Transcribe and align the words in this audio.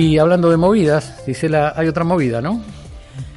Y 0.00 0.16
hablando 0.16 0.48
de 0.48 0.56
movidas, 0.56 1.14
Gisela, 1.26 1.74
hay 1.76 1.86
otra 1.86 2.04
movida, 2.04 2.40
¿no? 2.40 2.62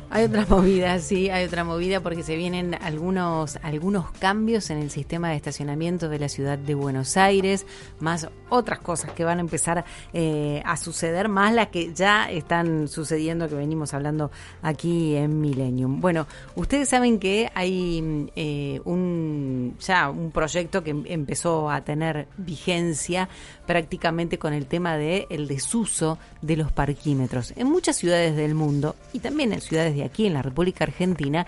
Hay 0.09 0.23
otra 0.23 0.45
movida, 0.49 0.97
sí, 0.99 1.29
hay 1.29 1.43
otra 1.43 1.65
movida 1.65 1.99
porque 1.99 2.23
se 2.23 2.37
vienen 2.37 2.73
algunos, 2.75 3.57
algunos 3.63 4.11
cambios 4.11 4.69
en 4.69 4.77
el 4.77 4.89
sistema 4.89 5.31
de 5.31 5.35
estacionamiento 5.35 6.07
de 6.07 6.19
la 6.19 6.29
ciudad 6.29 6.57
de 6.57 6.73
Buenos 6.73 7.17
Aires, 7.17 7.65
más 7.99 8.29
otras 8.47 8.79
cosas 8.79 9.11
que 9.11 9.25
van 9.25 9.39
a 9.39 9.41
empezar 9.41 9.83
eh, 10.13 10.61
a 10.65 10.77
suceder, 10.77 11.27
más 11.27 11.53
las 11.53 11.67
que 11.67 11.93
ya 11.93 12.31
están 12.31 12.87
sucediendo, 12.87 13.49
que 13.49 13.55
venimos 13.55 13.93
hablando 13.93 14.31
aquí 14.61 15.17
en 15.17 15.41
Millennium. 15.41 15.99
Bueno, 15.99 16.27
ustedes 16.55 16.87
saben 16.87 17.19
que 17.19 17.51
hay 17.55 18.29
eh, 18.37 18.79
un 18.85 19.52
ya 19.79 20.09
un 20.09 20.31
proyecto 20.31 20.83
que 20.83 20.91
empezó 21.05 21.69
a 21.69 21.81
tener 21.81 22.27
vigencia 22.37 23.29
prácticamente 23.65 24.37
con 24.37 24.53
el 24.53 24.65
tema 24.65 24.97
de 24.97 25.27
el 25.29 25.47
desuso 25.47 26.17
de 26.41 26.57
los 26.57 26.71
parquímetros. 26.71 27.53
En 27.55 27.69
muchas 27.69 27.95
ciudades 27.95 28.35
del 28.35 28.55
mundo 28.55 28.95
y 29.13 29.19
también 29.19 29.53
en 29.53 29.61
ciudades 29.61 29.95
de 29.95 30.03
aquí, 30.03 30.25
en 30.25 30.33
la 30.33 30.41
República 30.41 30.83
Argentina, 30.83 31.45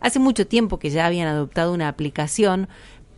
hace 0.00 0.18
mucho 0.18 0.46
tiempo 0.46 0.78
que 0.78 0.90
ya 0.90 1.06
habían 1.06 1.28
adoptado 1.28 1.72
una 1.72 1.88
aplicación 1.88 2.68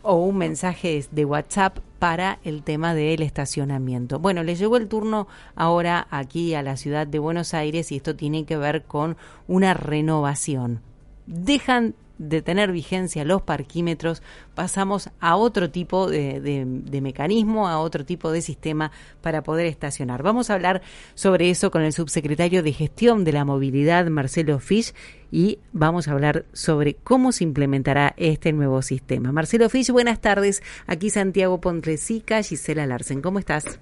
o 0.01 0.15
un 0.15 0.37
mensaje 0.37 1.05
de 1.11 1.25
WhatsApp 1.25 1.79
para 1.99 2.39
el 2.43 2.63
tema 2.63 2.93
del 2.93 3.21
estacionamiento. 3.21 4.19
Bueno, 4.19 4.43
le 4.43 4.55
llegó 4.55 4.77
el 4.77 4.87
turno 4.87 5.27
ahora 5.55 6.07
aquí 6.09 6.53
a 6.55 6.63
la 6.63 6.77
ciudad 6.77 7.05
de 7.05 7.19
Buenos 7.19 7.53
Aires 7.53 7.91
y 7.91 7.97
esto 7.97 8.15
tiene 8.15 8.45
que 8.45 8.57
ver 8.57 8.83
con 8.83 9.17
una 9.47 9.73
renovación. 9.73 10.81
Dejan 11.25 11.95
de 12.19 12.43
tener 12.43 12.71
vigencia 12.71 13.25
los 13.25 13.41
parquímetros, 13.41 14.21
pasamos 14.53 15.09
a 15.19 15.35
otro 15.37 15.71
tipo 15.71 16.07
de, 16.07 16.65
mecanismo, 17.01 17.67
a 17.67 17.79
otro 17.79 18.05
tipo 18.05 18.31
de 18.31 18.41
sistema 18.41 18.91
para 19.21 19.41
poder 19.41 19.65
estacionar. 19.65 20.21
Vamos 20.21 20.49
a 20.49 20.53
hablar 20.53 20.81
sobre 21.15 21.49
eso 21.49 21.71
con 21.71 21.81
el 21.81 21.93
subsecretario 21.93 22.61
de 22.61 22.73
Gestión 22.73 23.23
de 23.23 23.31
la 23.31 23.45
Movilidad, 23.45 24.05
Marcelo 24.07 24.59
Fisch, 24.59 24.93
y 25.31 25.59
vamos 25.71 26.07
a 26.07 26.11
hablar 26.11 26.45
sobre 26.53 26.95
cómo 26.95 27.31
se 27.31 27.45
implementará 27.45 28.13
este 28.17 28.51
nuevo 28.51 28.81
sistema. 28.81 29.31
Marcelo 29.31 29.69
Fisch, 29.69 29.89
buenas 29.89 30.19
tardes. 30.19 30.61
Aquí 30.87 31.09
Santiago 31.09 31.61
Pontlesica, 31.61 32.43
Gisela 32.43 32.85
Larsen. 32.85 33.21
¿Cómo 33.21 33.39
estás? 33.39 33.79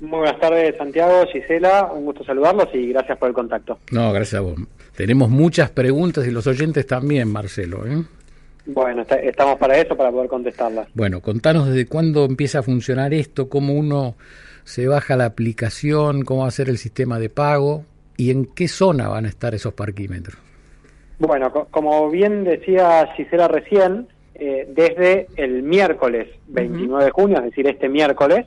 Muy 0.00 0.18
buenas 0.18 0.40
tardes, 0.40 0.76
Santiago, 0.76 1.26
Gisela. 1.32 1.90
Un 1.92 2.04
gusto 2.04 2.24
saludarlos 2.24 2.68
y 2.74 2.88
gracias 2.88 3.18
por 3.18 3.28
el 3.28 3.34
contacto. 3.34 3.78
No, 3.92 4.12
gracias 4.12 4.40
a 4.40 4.42
vos. 4.42 4.54
Tenemos 4.96 5.30
muchas 5.30 5.70
preguntas 5.70 6.26
y 6.26 6.30
los 6.30 6.46
oyentes 6.46 6.86
también, 6.86 7.30
Marcelo. 7.30 7.86
¿eh? 7.86 8.02
Bueno, 8.66 9.04
estamos 9.22 9.58
para 9.58 9.76
eso, 9.76 9.96
para 9.96 10.10
poder 10.10 10.28
contestarlas. 10.28 10.88
Bueno, 10.94 11.20
contanos 11.20 11.68
desde 11.68 11.86
cuándo 11.86 12.24
empieza 12.24 12.60
a 12.60 12.62
funcionar 12.62 13.12
esto, 13.12 13.48
cómo 13.48 13.74
uno 13.74 14.14
se 14.64 14.86
baja 14.88 15.16
la 15.16 15.26
aplicación, 15.26 16.22
cómo 16.22 16.42
va 16.42 16.48
a 16.48 16.52
ser 16.52 16.68
el 16.68 16.78
sistema 16.78 17.18
de 17.18 17.28
pago 17.28 17.84
y 18.16 18.30
en 18.30 18.46
qué 18.46 18.68
zona 18.68 19.08
van 19.08 19.26
a 19.26 19.28
estar 19.28 19.54
esos 19.54 19.74
parquímetros. 19.74 20.38
Bueno, 21.18 21.52
como 21.70 22.10
bien 22.10 22.44
decía 22.44 23.08
Gisela 23.16 23.48
recién, 23.48 24.08
eh, 24.34 24.66
desde 24.68 25.28
el 25.36 25.62
miércoles 25.62 26.28
29 26.48 27.04
de 27.04 27.10
junio, 27.10 27.38
es 27.38 27.44
decir, 27.44 27.68
este 27.68 27.88
miércoles, 27.88 28.46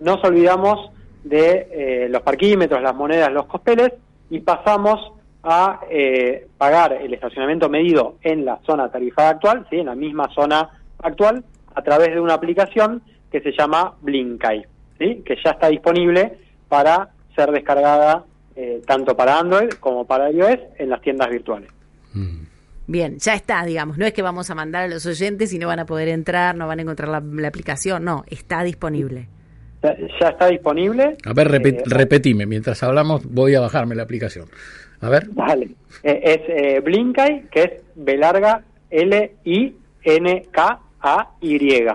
nos 0.00 0.22
olvidamos 0.24 0.90
de 1.24 1.68
eh, 1.70 2.08
los 2.08 2.22
parquímetros, 2.22 2.82
las 2.82 2.94
monedas, 2.94 3.32
los 3.32 3.46
cospeles 3.46 3.92
y 4.30 4.40
pasamos 4.40 5.12
a 5.42 5.80
eh, 5.90 6.48
pagar 6.58 6.92
el 6.94 7.14
estacionamiento 7.14 7.68
medido 7.68 8.16
en 8.22 8.44
la 8.44 8.58
zona 8.66 8.90
tarifada 8.90 9.30
actual, 9.30 9.66
¿sí? 9.70 9.76
en 9.76 9.86
la 9.86 9.94
misma 9.94 10.28
zona 10.34 10.68
actual, 11.02 11.44
a 11.74 11.82
través 11.82 12.14
de 12.14 12.20
una 12.20 12.34
aplicación 12.34 13.02
que 13.30 13.40
se 13.40 13.52
llama 13.52 13.94
Blinkai, 14.00 14.66
¿sí? 14.98 15.22
que 15.24 15.36
ya 15.44 15.52
está 15.52 15.68
disponible 15.68 16.38
para 16.68 17.10
ser 17.34 17.52
descargada 17.52 18.24
eh, 18.56 18.82
tanto 18.86 19.16
para 19.16 19.38
Android 19.38 19.70
como 19.80 20.06
para 20.06 20.30
iOS 20.30 20.58
en 20.78 20.90
las 20.90 21.00
tiendas 21.02 21.28
virtuales. 21.28 21.70
Mm. 22.14 22.46
Bien, 22.88 23.18
ya 23.18 23.34
está, 23.34 23.64
digamos, 23.64 23.98
no 23.98 24.06
es 24.06 24.12
que 24.12 24.22
vamos 24.22 24.48
a 24.48 24.54
mandar 24.54 24.84
a 24.84 24.88
los 24.88 25.04
oyentes 25.06 25.52
y 25.52 25.58
no 25.58 25.66
van 25.66 25.80
a 25.80 25.86
poder 25.86 26.08
entrar, 26.08 26.54
no 26.54 26.68
van 26.68 26.78
a 26.78 26.82
encontrar 26.82 27.08
la, 27.08 27.48
aplicación, 27.48 28.04
no, 28.04 28.24
está 28.28 28.62
disponible. 28.62 29.28
Ya, 30.20 30.28
está 30.30 30.48
disponible. 30.48 31.16
A 31.24 31.32
ver, 31.32 31.54
eh, 31.54 31.82
repetime, 31.84 32.46
mientras 32.46 32.82
hablamos 32.82 33.24
voy 33.24 33.54
a 33.54 33.60
bajarme 33.60 33.94
la 33.94 34.02
aplicación. 34.02 34.46
A 35.00 35.08
ver. 35.08 35.28
Vale. 35.30 35.70
Eh, 36.02 36.20
es 36.22 36.40
eh, 36.48 36.80
Blinkai, 36.80 37.48
que 37.50 37.62
es 37.62 37.70
B 37.94 38.16
larga 38.16 38.62
L 38.90 39.34
I 39.44 39.74
N 40.02 40.46
K 40.50 40.80
A 41.00 41.30
Y. 41.40 41.86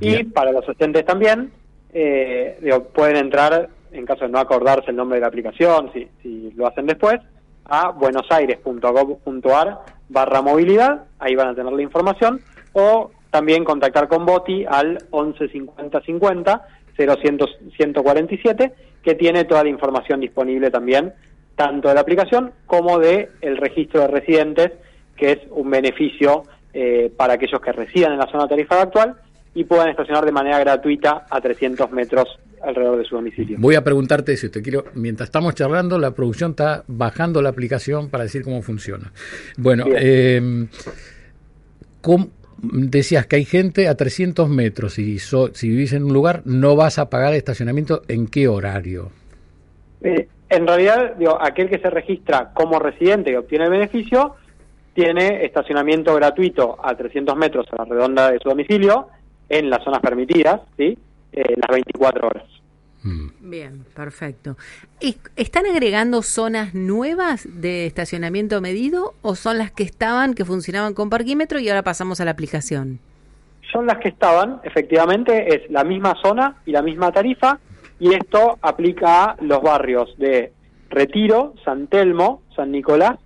Y 0.00 0.24
para 0.24 0.52
los 0.52 0.64
asistentes 0.64 1.04
también, 1.04 1.50
eh, 1.92 2.58
pueden 2.94 3.16
entrar, 3.16 3.68
en 3.92 4.06
caso 4.06 4.24
de 4.24 4.30
no 4.30 4.38
acordarse 4.38 4.90
el 4.90 4.96
nombre 4.96 5.16
de 5.16 5.22
la 5.22 5.28
aplicación, 5.28 5.90
si, 5.92 6.08
si 6.22 6.50
lo 6.52 6.66
hacen 6.66 6.86
después, 6.86 7.20
a 7.64 7.90
buenosaires.gov.ar 7.90 9.78
barra 10.08 10.42
movilidad, 10.42 11.04
ahí 11.18 11.34
van 11.34 11.48
a 11.48 11.54
tener 11.54 11.72
la 11.72 11.82
información, 11.82 12.40
o 12.72 13.10
también 13.30 13.64
contactar 13.64 14.08
con 14.08 14.24
Boti 14.26 14.64
al 14.64 14.98
11 15.10 15.48
50 15.48 16.00
50 16.02 16.68
147, 16.96 18.72
que 19.02 19.14
tiene 19.14 19.44
toda 19.44 19.64
la 19.64 19.70
información 19.70 20.20
disponible 20.20 20.70
también 20.70 21.12
tanto 21.56 21.88
de 21.88 21.94
la 21.94 22.00
aplicación 22.00 22.52
como 22.66 22.98
de 22.98 23.30
el 23.40 23.56
registro 23.56 24.00
de 24.00 24.08
residentes, 24.08 24.72
que 25.16 25.32
es 25.32 25.38
un 25.50 25.70
beneficio 25.70 26.44
eh, 26.72 27.12
para 27.16 27.34
aquellos 27.34 27.60
que 27.60 27.72
residan 27.72 28.12
en 28.12 28.18
la 28.18 28.26
zona 28.26 28.48
tarifada 28.48 28.82
actual 28.82 29.14
y 29.54 29.64
puedan 29.64 29.88
estacionar 29.88 30.24
de 30.24 30.32
manera 30.32 30.58
gratuita 30.58 31.26
a 31.30 31.40
300 31.40 31.90
metros 31.92 32.26
alrededor 32.60 32.98
de 32.98 33.04
su 33.04 33.14
domicilio. 33.14 33.58
Voy 33.60 33.76
a 33.76 33.84
preguntarte 33.84 34.32
eso, 34.32 34.50
te 34.50 34.62
quiero, 34.62 34.86
mientras 34.94 35.28
estamos 35.28 35.54
charlando, 35.54 35.98
la 35.98 36.12
producción 36.12 36.52
está 36.52 36.82
bajando 36.88 37.42
la 37.42 37.50
aplicación 37.50 38.08
para 38.10 38.24
decir 38.24 38.42
cómo 38.42 38.62
funciona. 38.62 39.12
Bueno, 39.56 39.84
eh, 39.94 40.66
decías 42.62 43.26
que 43.26 43.36
hay 43.36 43.44
gente 43.44 43.88
a 43.88 43.96
300 43.96 44.48
metros 44.48 44.98
y 44.98 45.18
si 45.18 45.68
vivís 45.68 45.92
en 45.92 46.04
un 46.04 46.12
lugar 46.12 46.42
no 46.44 46.76
vas 46.76 46.98
a 46.98 47.10
pagar 47.10 47.34
estacionamiento, 47.34 48.02
¿en 48.08 48.26
qué 48.26 48.48
horario? 48.48 49.10
Eh, 50.02 50.28
en 50.48 50.66
realidad, 50.66 51.14
digo, 51.18 51.38
aquel 51.40 51.68
que 51.68 51.78
se 51.78 51.90
registra 51.90 52.52
como 52.52 52.78
residente 52.78 53.32
y 53.32 53.34
obtiene 53.34 53.64
el 53.64 53.70
beneficio, 53.70 54.36
tiene 54.94 55.44
estacionamiento 55.44 56.14
gratuito 56.14 56.78
a 56.82 56.94
300 56.94 57.36
metros 57.36 57.66
a 57.72 57.82
la 57.82 57.84
redonda 57.84 58.30
de 58.30 58.38
su 58.38 58.48
domicilio, 58.48 59.08
en 59.48 59.68
las 59.68 59.82
zonas 59.82 60.00
permitidas, 60.00 60.60
¿sí? 60.76 60.96
Eh, 61.32 61.54
las 61.56 61.70
24 61.70 62.26
horas. 62.28 62.53
Mm. 63.04 63.50
Bien, 63.50 63.84
perfecto. 63.94 64.56
¿Y 64.98 65.16
¿Están 65.36 65.66
agregando 65.66 66.22
zonas 66.22 66.74
nuevas 66.74 67.46
de 67.48 67.86
estacionamiento 67.86 68.60
medido 68.60 69.14
o 69.22 69.34
son 69.36 69.58
las 69.58 69.70
que 69.70 69.82
estaban, 69.82 70.34
que 70.34 70.44
funcionaban 70.44 70.94
con 70.94 71.10
parquímetro 71.10 71.60
y 71.60 71.68
ahora 71.68 71.82
pasamos 71.82 72.20
a 72.20 72.24
la 72.24 72.32
aplicación? 72.32 72.98
Son 73.70 73.86
las 73.86 73.98
que 73.98 74.08
estaban, 74.08 74.60
efectivamente, 74.64 75.54
es 75.54 75.70
la 75.70 75.84
misma 75.84 76.14
zona 76.22 76.56
y 76.64 76.72
la 76.72 76.80
misma 76.80 77.12
tarifa, 77.12 77.58
y 78.00 78.14
esto 78.14 78.58
aplica 78.62 79.24
a 79.24 79.36
los 79.40 79.62
barrios 79.62 80.16
de 80.16 80.52
Retiro, 80.90 81.54
San 81.64 81.88
Telmo, 81.88 82.42
San 82.56 82.72
Nicolás, 82.72 83.18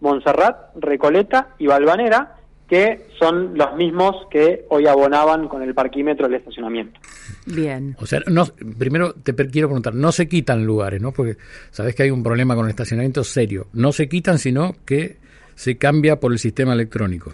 Montserrat, 0.00 0.74
Recoleta 0.76 1.48
y 1.58 1.66
Balvanera, 1.66 2.36
que 2.68 3.06
son 3.18 3.56
los 3.56 3.74
mismos 3.76 4.26
que 4.30 4.64
hoy 4.68 4.86
abonaban 4.86 5.48
con 5.48 5.62
el 5.62 5.74
parquímetro 5.74 6.26
el 6.26 6.34
estacionamiento. 6.34 6.98
Bien. 7.46 7.96
O 8.00 8.06
sea, 8.06 8.20
no, 8.26 8.44
primero 8.78 9.14
te 9.14 9.34
quiero 9.34 9.68
preguntar, 9.68 9.94
no 9.94 10.10
se 10.12 10.28
quitan 10.28 10.66
lugares, 10.66 11.00
¿no? 11.00 11.12
Porque 11.12 11.36
sabes 11.70 11.94
que 11.94 12.02
hay 12.02 12.10
un 12.10 12.22
problema 12.22 12.54
con 12.56 12.64
el 12.64 12.70
estacionamiento 12.70 13.22
serio. 13.24 13.68
No 13.72 13.92
se 13.92 14.08
quitan, 14.08 14.38
sino 14.38 14.74
que 14.84 15.16
se 15.54 15.78
cambia 15.78 16.16
por 16.16 16.32
el 16.32 16.38
sistema 16.38 16.72
electrónico. 16.72 17.32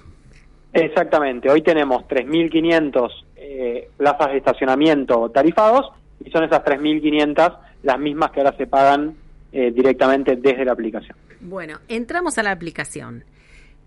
Exactamente. 0.72 1.50
Hoy 1.50 1.62
tenemos 1.62 2.04
3.500 2.04 3.10
eh, 3.36 3.88
plazas 3.96 4.32
de 4.32 4.38
estacionamiento 4.38 5.30
tarifados 5.30 5.90
y 6.24 6.30
son 6.30 6.44
esas 6.44 6.62
3.500 6.62 7.58
las 7.82 7.98
mismas 7.98 8.30
que 8.30 8.40
ahora 8.40 8.56
se 8.56 8.66
pagan 8.66 9.14
eh, 9.52 9.70
directamente 9.70 10.36
desde 10.36 10.64
la 10.64 10.72
aplicación. 10.72 11.16
Bueno, 11.40 11.78
entramos 11.88 12.38
a 12.38 12.42
la 12.42 12.52
aplicación. 12.52 13.24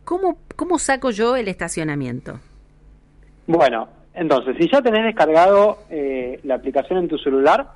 ¿Cómo, 0.04 0.38
¿Cómo 0.56 0.78
saco 0.78 1.10
yo 1.10 1.36
el 1.36 1.48
estacionamiento? 1.48 2.40
Bueno, 3.48 3.88
entonces, 4.16 4.56
si 4.58 4.70
ya 4.70 4.82
tenés 4.82 5.04
descargado 5.04 5.80
eh, 5.90 6.40
la 6.44 6.56
aplicación 6.56 7.00
en 7.00 7.08
tu 7.08 7.18
celular, 7.18 7.68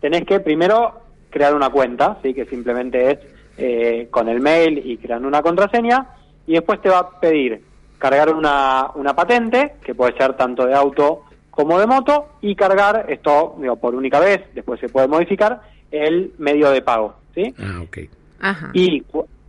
tenés 0.00 0.24
que 0.24 0.40
primero 0.40 1.00
crear 1.30 1.54
una 1.54 1.70
cuenta, 1.70 2.18
¿sí? 2.22 2.32
que 2.32 2.46
simplemente 2.46 3.10
es 3.10 3.18
eh, 3.58 4.08
con 4.10 4.28
el 4.28 4.40
mail 4.40 4.80
y 4.84 4.96
creando 4.96 5.26
una 5.26 5.42
contraseña, 5.42 6.06
y 6.46 6.52
después 6.52 6.80
te 6.80 6.88
va 6.88 6.98
a 7.00 7.20
pedir 7.20 7.62
cargar 7.98 8.32
una, 8.32 8.86
una 8.94 9.14
patente, 9.14 9.74
que 9.84 9.94
puede 9.94 10.16
ser 10.16 10.34
tanto 10.34 10.64
de 10.66 10.74
auto 10.74 11.24
como 11.50 11.78
de 11.80 11.86
moto, 11.86 12.28
y 12.40 12.54
cargar 12.54 13.06
esto 13.08 13.56
digo, 13.58 13.76
por 13.76 13.96
única 13.96 14.20
vez, 14.20 14.42
después 14.54 14.78
se 14.78 14.88
puede 14.88 15.08
modificar, 15.08 15.60
el 15.90 16.32
medio 16.38 16.70
de 16.70 16.82
pago. 16.82 17.14
¿sí? 17.34 17.52
Ah, 17.58 17.80
ok. 17.82 17.98
Ajá. 18.40 18.70
y, 18.72 19.02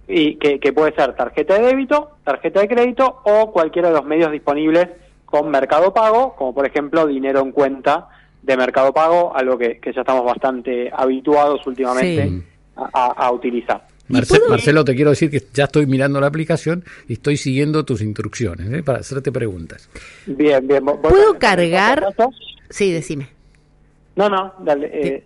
y 0.07 0.36
que, 0.38 0.60
que 0.60 0.74
puede 0.74 0.95
ser 0.95 1.16
tarjeta 1.16 1.60
de 1.60 1.68
débito, 1.68 2.10
tarjeta 2.24 2.62
de 2.62 2.68
crédito 2.68 3.22
o 3.24 3.52
cualquiera 3.52 3.90
de 3.90 3.94
los 3.94 4.06
medios 4.06 4.31
disponibles 4.31 4.90
con 5.30 5.50
Mercado 5.52 5.94
Pago, 5.94 6.36
como 6.36 6.54
por 6.54 6.66
ejemplo 6.66 7.06
dinero 7.06 7.42
en 7.42 7.52
cuenta 7.52 8.08
de 8.42 8.58
Mercado 8.58 8.94
Pago, 8.94 9.36
algo 9.36 9.58
que, 9.58 9.80
que 9.80 9.94
ya 9.94 10.02
estamos 10.02 10.26
bastante 10.26 10.90
habituados 10.94 11.66
últimamente 11.68 12.28
Sí. 12.28 12.44
a, 12.76 12.90
a- 12.94 13.28
a 13.28 13.31
utilizar. 13.31 13.86
Marce- 14.08 14.40
Marcelo, 14.50 14.84
te 14.84 14.96
quiero 14.96 15.12
decir 15.12 15.30
que 15.30 15.44
ya 15.54 15.66
estoy 15.66 15.86
mirando 15.86 16.20
la 16.20 16.28
aplicación 16.28 16.84
y 17.08 17.14
estoy 17.14 17.38
siguiendo 17.38 17.86
tus 17.86 18.02
instrucciones 18.02 18.72
¿eh? 18.72 18.81
para 18.81 19.00
hacerte 19.00 19.31
preguntas. 19.31 19.88
Bien, 20.26 20.66
bien. 20.68 20.84
¿Puedo 20.84 21.38
cargar? 21.38 22.08
Sí, 22.72 22.92
decime. 22.92 23.28
No, 24.16 24.28
no, 24.30 24.54
dale, 24.62 24.90
eh, 24.92 25.24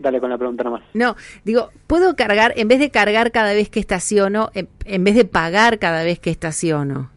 dale 0.00 0.18
con 0.20 0.30
la 0.30 0.36
pregunta 0.38 0.64
nomás. 0.64 0.82
No, 0.94 1.14
digo, 1.44 1.70
¿puedo 1.86 2.16
cargar, 2.16 2.54
en 2.56 2.66
vez 2.66 2.80
de 2.80 2.90
cargar 2.90 3.30
cada 3.30 3.52
vez 3.52 3.70
que 3.70 3.78
estaciono, 3.78 4.50
en, 4.54 4.68
en 4.84 5.04
vez 5.04 5.14
de 5.14 5.24
pagar 5.24 5.78
cada 5.78 6.02
vez 6.02 6.18
que 6.18 6.30
estaciono, 6.30 7.10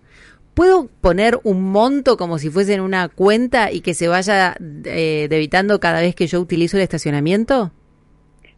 ¿puedo 0.53 0.87
poner 1.01 1.39
un 1.43 1.71
monto 1.71 2.17
como 2.17 2.37
si 2.37 2.49
fuese 2.49 2.73
en 2.73 2.81
una 2.81 3.07
cuenta 3.09 3.71
y 3.71 3.81
que 3.81 3.93
se 3.93 4.07
vaya 4.07 4.55
eh, 4.85 5.27
debitando 5.29 5.79
cada 5.79 6.01
vez 6.01 6.15
que 6.15 6.27
yo 6.27 6.39
utilizo 6.39 6.77
el 6.77 6.83
estacionamiento? 6.83 7.71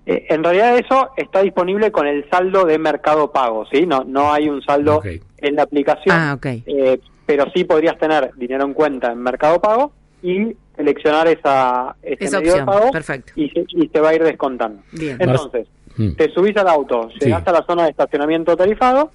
Eh, 0.05 0.25
en 0.29 0.43
realidad 0.43 0.77
eso 0.77 1.11
está 1.15 1.41
disponible 1.41 1.91
con 1.91 2.07
el 2.07 2.29
saldo 2.29 2.65
de 2.65 2.77
Mercado 2.77 3.31
Pago, 3.31 3.65
¿sí? 3.71 3.85
No, 3.85 4.03
no 4.03 4.33
hay 4.33 4.49
un 4.49 4.61
saldo 4.61 5.01
en 5.37 5.55
la 5.55 5.63
aplicación, 5.63 6.15
Ah, 6.17 6.33
ok. 6.35 6.45
eh, 6.45 6.99
pero 7.25 7.45
sí 7.55 7.63
podrías 7.63 7.97
tener 7.97 8.31
dinero 8.35 8.65
en 8.65 8.73
cuenta 8.73 9.11
en 9.11 9.19
Mercado 9.19 9.61
Pago 9.61 9.93
y 10.21 10.55
seleccionar 10.75 11.27
esa, 11.27 11.95
ese 12.01 12.25
Esa 12.25 12.39
medio 12.39 12.51
opción, 12.53 12.65
de 12.65 12.71
pago 12.73 12.91
perfecto. 12.91 13.31
y 13.35 13.49
se, 13.49 13.63
y 13.69 13.87
se 13.87 13.99
va 14.01 14.09
a 14.09 14.15
ir 14.15 14.23
descontando. 14.23 14.81
Bien. 14.91 15.17
Entonces, 15.19 15.67
Mm. 15.95 16.13
te 16.15 16.27
subís 16.33 16.57
al 16.57 16.67
auto, 16.69 17.07
llegás 17.21 17.43
Sí. 17.43 17.49
a 17.49 17.51
la 17.53 17.63
zona 17.67 17.83
de 17.83 17.91
estacionamiento 17.91 18.57
tarifado, 18.57 19.11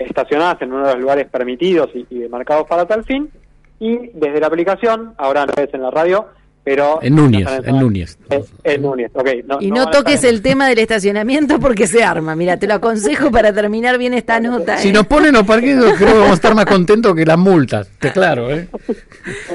estacionás 0.00 0.60
en 0.62 0.72
uno 0.72 0.86
de 0.86 0.94
los 0.94 1.02
lugares 1.02 1.28
permitidos 1.28 1.90
y, 1.94 2.06
y 2.10 2.18
demarcados 2.20 2.66
para 2.66 2.86
tal 2.86 3.04
fin, 3.04 3.30
y 3.78 4.10
desde 4.14 4.40
la 4.40 4.46
aplicación, 4.46 5.14
ahora 5.16 5.46
no 5.46 5.52
es 5.56 5.72
en 5.72 5.82
la 5.82 5.90
radio, 5.90 6.26
pero... 6.62 6.98
En 7.02 7.16
Núñez, 7.16 7.48
en 7.64 7.78
Núñez. 7.78 8.18
En, 8.28 8.42
en 8.64 8.82
Núñez, 8.82 9.10
ok. 9.14 9.28
Y 9.60 9.70
no, 9.70 9.76
a 9.76 9.84
estar 9.84 10.02
toques 10.02 10.24
el 10.24 10.42
tema 10.42 10.68
del 10.68 10.78
estacionamiento 10.78 11.58
porque 11.58 11.86
se 11.86 12.04
arma. 12.04 12.36
Mira, 12.36 12.58
te 12.58 12.66
lo 12.66 12.74
aconsejo 12.74 13.30
para 13.30 13.52
terminar 13.52 13.96
bien 13.96 14.12
esta 14.12 14.38
nota. 14.38 14.76
Si 14.76 14.90
¿eh? 14.90 14.92
nos 14.92 15.06
ponen 15.06 15.32
los 15.32 15.44
parqueos, 15.44 15.94
creo 15.96 16.08
que 16.08 16.18
vamos 16.18 16.30
a 16.30 16.34
estar 16.34 16.54
más 16.54 16.66
contentos 16.66 17.14
que 17.14 17.24
las 17.24 17.38
multas. 17.38 17.88
Te 17.98 18.12
claro, 18.12 18.50
¿eh? 18.50 18.68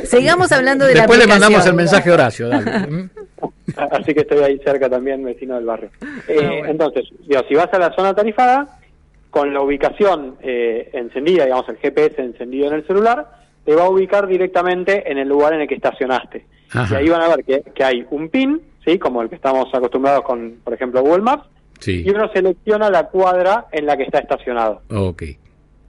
Sigamos 0.05 0.51
hablando 0.51 0.85
de 0.85 0.95
Después 0.95 1.19
la 1.19 1.25
le 1.25 1.29
mandamos 1.29 1.65
el 1.67 1.73
mensaje 1.75 2.09
a 2.09 2.13
Horacio. 2.13 2.49
Dale. 2.49 3.09
Así 3.91 4.13
que 4.13 4.21
estoy 4.21 4.39
ahí 4.39 4.59
cerca 4.63 4.89
también, 4.89 5.23
vecino 5.23 5.55
del 5.55 5.65
barrio. 5.65 5.89
Eh, 6.27 6.39
Ah, 6.39 6.47
bueno. 6.47 6.65
Entonces, 6.67 7.05
digo, 7.27 7.41
si 7.47 7.55
vas 7.55 7.71
a 7.71 7.77
la 7.77 7.93
zona 7.93 8.13
tarifada, 8.13 8.79
con 9.35 9.53
la 9.53 9.59
ubicación 9.59 10.37
eh, 10.41 10.89
encendida, 10.93 11.43
digamos 11.43 11.67
el 11.67 11.75
GPS 11.75 12.21
encendido 12.21 12.67
en 12.69 12.75
el 12.75 12.87
celular, 12.87 13.29
te 13.65 13.75
va 13.75 13.83
a 13.83 13.89
ubicar 13.89 14.27
directamente 14.27 15.11
en 15.11 15.17
el 15.17 15.27
lugar 15.27 15.53
en 15.53 15.59
el 15.59 15.67
que 15.67 15.75
estacionaste. 15.75 16.45
Ajá. 16.71 16.95
Y 16.95 17.03
ahí 17.03 17.09
van 17.09 17.21
a 17.21 17.35
ver 17.35 17.43
que, 17.43 17.61
que 17.73 17.83
hay 17.83 18.05
un 18.11 18.29
pin, 18.29 18.61
¿sí? 18.85 18.97
como 18.97 19.21
el 19.21 19.27
que 19.27 19.35
estamos 19.35 19.65
acostumbrados 19.73 20.23
con, 20.23 20.61
por 20.63 20.73
ejemplo, 20.73 21.01
Google 21.01 21.23
Maps, 21.23 21.49
Sí, 21.81 22.03
y 22.05 22.09
uno 22.11 22.31
selecciona 22.33 22.89
la 22.89 23.09
cuadra 23.09 23.65
en 23.73 23.85
la 23.85 23.97
que 23.97 24.03
está 24.03 24.19
estacionado. 24.19 24.81
ok. 24.89 25.23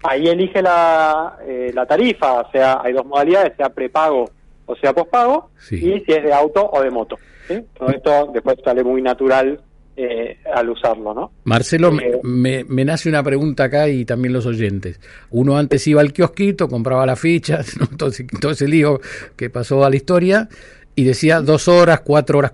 Ahí 0.02 0.26
elige 0.26 0.60
la, 0.60 1.38
eh, 1.46 1.70
la 1.72 1.86
tarifa, 1.86 2.40
o 2.40 2.50
sea, 2.50 2.80
hay 2.82 2.92
dos 2.92 3.06
modalidades, 3.06 3.52
sea 3.56 3.68
prepago 3.70 4.28
o 4.66 4.74
sea 4.74 4.92
pospago, 4.92 5.50
Sí. 5.60 5.76
y 5.76 6.00
si 6.00 6.12
es 6.12 6.24
de 6.24 6.32
auto 6.32 6.68
o 6.68 6.82
de 6.82 6.90
moto. 6.90 7.16
¿sí? 7.46 7.60
Todo 7.78 7.88
esto 7.90 8.30
después 8.34 8.56
sale 8.64 8.82
muy 8.82 9.00
natural 9.00 9.60
eh, 9.96 10.38
al 10.54 10.68
usarlo, 10.70 11.14
¿no? 11.14 11.30
Marcelo, 11.44 11.90
me, 11.92 12.02
Eh, 12.04 12.20
me- 12.22 12.64
me 12.64 12.84
nace 12.84 13.08
una 13.08 13.22
pregunta 13.22 13.64
acá 13.64 13.88
y 13.88 14.04
también 14.04 14.32
los 14.34 14.44
oyentes. 14.46 15.00
Uno 15.30 15.56
antes 15.56 15.86
iba 15.86 16.00
al 16.00 16.12
kiosquito, 16.12 16.68
compraba 16.68 17.06
las 17.06 17.18
fichas, 17.18 17.76
¿no? 17.80 17.86
todo, 17.96 18.10
ese, 18.10 18.24
todo 18.40 18.52
ese 18.52 18.68
lío 18.68 19.00
que 19.36 19.48
pasó 19.50 19.84
a 19.84 19.90
la 19.90 19.96
historia, 19.96 20.48
y 20.94 21.04
decía 21.04 21.40
dos 21.40 21.68
horas, 21.68 22.00
cuatro 22.00 22.38
horas. 22.38 22.52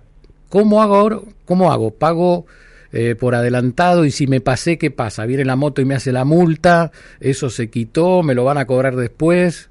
¿Cómo 0.48 0.82
hago 0.82 0.94
ahora? 0.96 1.18
¿Cómo 1.44 1.72
hago? 1.72 1.90
¿Pago 1.92 2.46
eh, 2.92 3.14
por 3.14 3.34
adelantado 3.34 4.04
y 4.04 4.10
si 4.10 4.26
me 4.26 4.40
pasé, 4.40 4.76
qué 4.78 4.90
pasa? 4.90 5.24
¿Viene 5.26 5.44
la 5.44 5.56
moto 5.56 5.80
y 5.80 5.84
me 5.84 5.94
hace 5.94 6.12
la 6.12 6.24
multa? 6.24 6.90
¿Eso 7.20 7.48
se 7.50 7.70
quitó? 7.70 8.22
¿Me 8.22 8.34
lo 8.34 8.44
van 8.44 8.58
a 8.58 8.66
cobrar 8.66 8.94
después? 8.96 9.70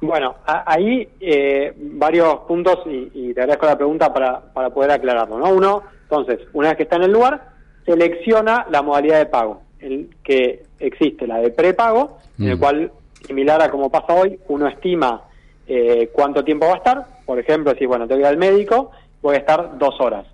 Bueno, 0.00 0.34
a- 0.46 0.64
ahí 0.72 1.08
eh, 1.20 1.72
varios 1.76 2.40
puntos 2.48 2.78
y, 2.86 3.10
y 3.14 3.34
te 3.34 3.40
agradezco 3.42 3.66
la 3.66 3.76
pregunta 3.76 4.12
para, 4.12 4.40
para 4.52 4.70
poder 4.70 4.90
aclararlo, 4.90 5.38
¿no? 5.38 5.50
Uno, 5.52 5.82
entonces, 6.12 6.46
una 6.52 6.68
vez 6.68 6.76
que 6.76 6.82
está 6.82 6.96
en 6.96 7.04
el 7.04 7.12
lugar, 7.12 7.42
selecciona 7.86 8.66
la 8.70 8.82
modalidad 8.82 9.18
de 9.18 9.26
pago, 9.26 9.62
el 9.80 10.10
que 10.22 10.62
existe 10.78 11.26
la 11.26 11.38
de 11.38 11.50
prepago, 11.50 12.18
en 12.38 12.48
el 12.48 12.56
Mm. 12.56 12.60
cual, 12.60 12.92
similar 13.26 13.62
a 13.62 13.70
como 13.70 13.90
pasa 13.90 14.12
hoy, 14.12 14.38
uno 14.48 14.68
estima 14.68 15.22
eh, 15.66 16.10
cuánto 16.12 16.44
tiempo 16.44 16.66
va 16.66 16.74
a 16.74 16.76
estar, 16.76 17.06
por 17.24 17.38
ejemplo, 17.38 17.74
si, 17.78 17.86
bueno, 17.86 18.06
te 18.06 18.14
voy 18.14 18.24
al 18.24 18.36
médico, 18.36 18.90
voy 19.22 19.36
a 19.36 19.38
estar 19.38 19.78
dos 19.78 19.98
horas. 20.00 20.26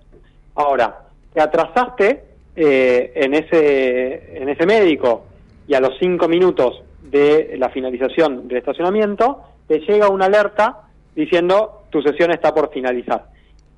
Ahora, 0.55 1.03
te 1.33 1.39
atrasaste 1.39 2.23
eh, 2.57 3.13
en, 3.15 3.33
ese, 3.35 4.41
en 4.41 4.49
ese 4.49 4.65
médico 4.65 5.23
y 5.65 5.75
a 5.75 5.79
los 5.79 5.97
cinco 5.97 6.27
minutos 6.27 6.81
de 7.03 7.55
la 7.57 7.69
finalización 7.69 8.49
del 8.49 8.57
estacionamiento, 8.57 9.43
te 9.67 9.79
llega 9.79 10.09
una 10.09 10.25
alerta 10.25 10.81
diciendo 11.15 11.83
tu 11.89 12.01
sesión 12.01 12.31
está 12.31 12.53
por 12.53 12.69
finalizar. 12.71 13.27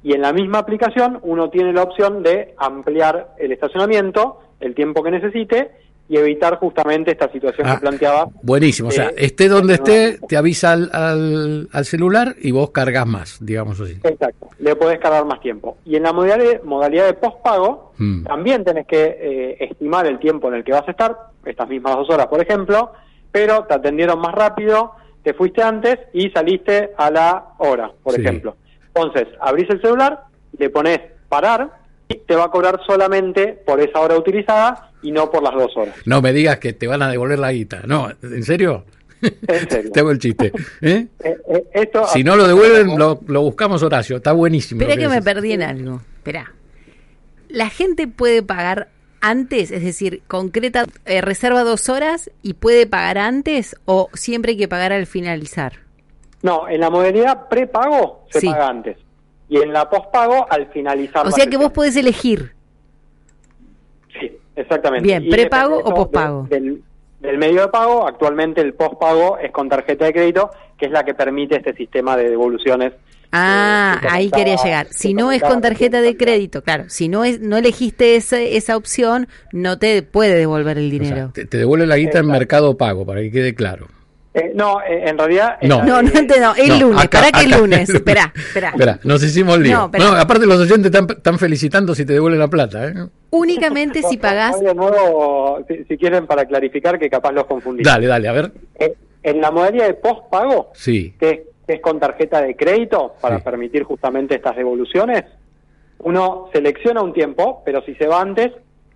Y 0.03 0.13
en 0.13 0.21
la 0.21 0.33
misma 0.33 0.59
aplicación 0.59 1.19
uno 1.23 1.49
tiene 1.49 1.73
la 1.73 1.83
opción 1.83 2.23
de 2.23 2.53
ampliar 2.57 3.35
el 3.37 3.51
estacionamiento, 3.51 4.39
el 4.59 4.73
tiempo 4.75 5.03
que 5.03 5.11
necesite, 5.11 5.71
y 6.09 6.17
evitar 6.17 6.57
justamente 6.57 7.11
esta 7.11 7.31
situación 7.31 7.67
Ah, 7.69 7.75
que 7.75 7.81
planteaba. 7.81 8.27
Buenísimo, 8.43 8.89
o 8.89 8.91
sea, 8.91 9.11
esté 9.15 9.47
donde 9.47 9.75
esté, 9.75 10.19
te 10.27 10.35
avisa 10.35 10.73
al, 10.73 10.89
al, 10.91 11.69
al 11.71 11.85
celular 11.85 12.35
y 12.41 12.51
vos 12.51 12.71
cargas 12.71 13.07
más, 13.07 13.37
digamos 13.39 13.79
así. 13.79 13.93
Exacto, 14.03 14.49
le 14.59 14.75
podés 14.75 14.99
cargar 14.99 15.23
más 15.25 15.39
tiempo. 15.39 15.77
Y 15.85 15.95
en 15.95 16.03
la 16.03 16.11
modalidad, 16.11 16.63
modalidad 16.63 17.05
de 17.05 17.13
postpago, 17.13 17.91
Mm. 17.97 18.23
también 18.23 18.63
tenés 18.65 18.87
que 18.87 19.03
eh, 19.21 19.57
estimar 19.69 20.07
el 20.07 20.17
tiempo 20.19 20.47
en 20.49 20.55
el 20.55 20.63
que 20.63 20.71
vas 20.71 20.87
a 20.87 20.91
estar, 20.91 21.15
estas 21.45 21.69
mismas 21.69 21.95
dos 21.95 22.09
horas, 22.09 22.25
por 22.27 22.41
ejemplo, 22.41 22.91
pero 23.31 23.63
te 23.65 23.75
atendieron 23.75 24.19
más 24.19 24.33
rápido, 24.33 24.93
te 25.23 25.33
fuiste 25.35 25.61
antes 25.61 25.97
y 26.11 26.29
saliste 26.31 26.89
a 26.97 27.11
la 27.11 27.45
hora, 27.59 27.91
por 28.03 28.15
Sí. 28.15 28.21
ejemplo. 28.21 28.55
Entonces, 28.93 29.27
abrís 29.39 29.69
el 29.69 29.81
celular, 29.81 30.25
le 30.57 30.69
pones 30.69 30.99
parar 31.29 31.71
y 32.07 32.15
te 32.15 32.35
va 32.35 32.45
a 32.45 32.51
cobrar 32.51 32.79
solamente 32.85 33.53
por 33.65 33.79
esa 33.79 33.99
hora 33.99 34.17
utilizada 34.17 34.91
y 35.01 35.11
no 35.11 35.31
por 35.31 35.43
las 35.43 35.53
dos 35.53 35.75
horas. 35.75 35.95
No 36.05 36.21
me 36.21 36.33
digas 36.33 36.59
que 36.59 36.73
te 36.73 36.87
van 36.87 37.01
a 37.01 37.09
devolver 37.09 37.39
la 37.39 37.51
guita. 37.51 37.81
No, 37.85 38.09
¿en 38.21 38.43
serio? 38.43 38.85
En 39.21 39.69
serio. 39.69 39.91
te 39.93 39.99
hago 39.99 40.11
el 40.11 40.19
chiste. 40.19 40.51
¿eh? 40.81 41.07
Eh, 41.23 41.37
eh, 41.47 41.63
esto, 41.73 42.05
Si 42.07 42.23
no 42.23 42.35
lo 42.35 42.47
devuelven, 42.47 42.97
lo, 42.97 43.19
lo 43.27 43.41
buscamos 43.41 43.81
Horacio. 43.83 44.17
Está 44.17 44.33
buenísimo. 44.33 44.81
Espera 44.81 44.99
que 44.99 45.07
me 45.07 45.21
perdí 45.21 45.53
en 45.53 45.63
algo. 45.63 46.01
Espera. 46.17 46.51
La 47.47 47.69
gente 47.69 48.07
puede 48.07 48.43
pagar 48.43 48.89
antes, 49.21 49.71
es 49.71 49.83
decir, 49.83 50.23
concreta, 50.27 50.85
eh, 51.05 51.21
reserva 51.21 51.63
dos 51.63 51.89
horas 51.89 52.31
y 52.41 52.53
puede 52.53 52.87
pagar 52.87 53.17
antes 53.17 53.75
o 53.85 54.09
siempre 54.13 54.51
hay 54.51 54.57
que 54.57 54.67
pagar 54.67 54.91
al 54.91 55.05
finalizar. 55.05 55.73
No, 56.43 56.67
en 56.67 56.79
la 56.81 56.89
modalidad 56.89 57.47
prepago 57.49 58.25
se 58.31 58.39
Sí. 58.41 58.47
paga 58.47 58.67
antes. 58.67 58.97
Y 59.49 59.57
en 59.57 59.73
la 59.73 59.89
postpago 59.89 60.47
al 60.49 60.67
finalizar 60.67 61.27
O 61.27 61.31
sea 61.31 61.45
que 61.45 61.57
vos 61.57 61.71
podés 61.71 61.95
elegir. 61.97 62.53
Sí, 64.19 64.31
exactamente. 64.55 65.03
Bien, 65.07 65.23
Y 65.25 65.29
¿prepago 65.29 65.77
o 65.77 65.79
eso 65.81 65.93
pospago? 65.93 66.47
de- 66.49 66.59
del, 66.59 66.81
del 67.19 67.37
medio 67.37 67.61
de 67.61 67.67
pago, 67.67 68.07
actualmente 68.07 68.61
el 68.61 68.73
postpago 68.73 69.37
es 69.37 69.51
con 69.51 69.69
tarjeta 69.69 70.05
de 70.05 70.13
crédito, 70.13 70.51
que 70.77 70.85
es 70.87 70.91
la 70.91 71.03
que 71.03 71.13
permite 71.13 71.57
este 71.57 71.73
sistema 71.73 72.15
de 72.17 72.29
devoluciones. 72.29 72.93
Ah, 73.33 73.95
eh, 73.97 74.01
que 74.01 74.07
ahí 74.13 74.31
quería 74.31 74.55
llegar. 74.57 74.87
que 74.87 74.93
Si 74.93 75.13
no 75.13 75.31
es 75.31 75.41
con 75.41 75.61
tarjeta 75.61 76.01
de 76.01 76.17
crédito, 76.17 76.63
claro, 76.63 76.85
si 76.89 77.07
no 77.07 77.23
es 77.23 77.39
no 77.39 77.55
elegiste 77.55 78.15
ese, 78.17 78.57
esa 78.57 78.75
opción, 78.75 79.27
no 79.53 79.77
te 79.79 80.01
puede 80.03 80.35
devolver 80.35 80.77
el 80.77 80.87
O 80.87 80.89
sea, 80.89 80.99
dinero. 80.99 81.31
te, 81.33 81.45
te 81.45 81.57
devuelve 81.57 81.87
la 81.87 81.95
guita 81.97 82.19
en. 82.19 82.27
Mercado 82.27 82.75
Pago, 82.75 83.05
para 83.05 83.21
que 83.21 83.31
quede 83.31 83.55
claro. 83.55 83.87
Eh, 84.33 84.53
no, 84.55 84.79
eh, 84.81 85.09
en 85.09 85.17
realidad... 85.17 85.57
No. 85.63 85.79
la 85.79 85.85
No, 85.85 86.01
no 86.01 86.09
entiendo. 86.09 86.53
El 86.57 86.69
No, 86.69 86.79
lunes, 86.79 87.03
acá- 87.03 87.19
¿para 87.19 87.31
qué 87.33 87.47
acá- 87.47 87.57
lunes? 87.57 87.89
Espera, 87.93 88.31
espera. 88.33 88.69
Espera, 88.69 88.99
nos 89.03 89.21
hicimos 89.23 89.59
lío. 89.59 89.89
No, 89.91 90.11
No, 90.11 90.15
aparte 90.17 90.45
los 90.45 90.57
oyentes 90.59 90.85
están, 90.85 91.07
están 91.09 91.37
felicitando 91.37 91.93
si 91.93 92.05
te 92.05 92.13
devuelven 92.13 92.39
la 92.39 92.47
plata. 92.47 92.87
¿eh? 92.87 92.93
Únicamente 93.31 94.01
si 94.03 94.15
pagás. 94.17 94.59
De 94.61 94.73
nuevo, 94.73 95.63
si, 95.67 95.83
si 95.83 95.97
quieren, 95.97 96.27
para 96.27 96.45
clarificar 96.45 96.97
que 96.97 97.09
capaz 97.09 97.33
los 97.33 97.45
confundí. 97.45 97.83
Dale, 97.83 98.07
dale, 98.07 98.27
a 98.29 98.31
ver. 98.31 98.51
Eh, 98.79 98.93
en 99.23 99.41
la 99.41 99.51
modalidad 99.51 99.87
de 99.87 99.95
postpago, 99.95 100.71
Sí. 100.73 101.13
que 101.19 101.29
es, 101.29 101.39
que 101.67 101.73
es 101.73 101.81
con 101.81 101.99
tarjeta 101.99 102.41
de 102.41 102.55
crédito 102.55 103.15
para 103.21 103.37
Sí. 103.37 103.43
permitir 103.43 103.83
justamente 103.83 104.35
estas 104.35 104.55
devoluciones, 104.55 105.23
Uno 106.03 106.49
selecciona 106.51 107.03
un 107.03 107.13
tiempo, 107.13 107.61
pero 107.63 107.83
si 107.83 107.93
se 107.93 108.07
va 108.07 108.21
antes, 108.21 108.51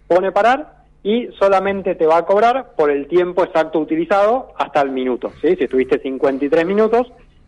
pone 0.08 0.32
parar 0.32 0.85
y 1.05 1.29
solamente 1.38 1.93
te 1.93 2.07
va 2.07 2.17
a 2.17 2.25
cobrar 2.25 2.71
por 2.75 2.89
el 2.89 3.07
tiempo 3.07 3.43
exacto 3.43 3.77
utilizado 3.77 4.51
hasta 4.57 4.81
el 4.81 4.89
minuto. 4.89 5.31
¿sí? 5.39 5.55
Si 5.55 5.65
estuviste 5.65 6.00
53 6.00 6.65
minutos, 6.65 7.05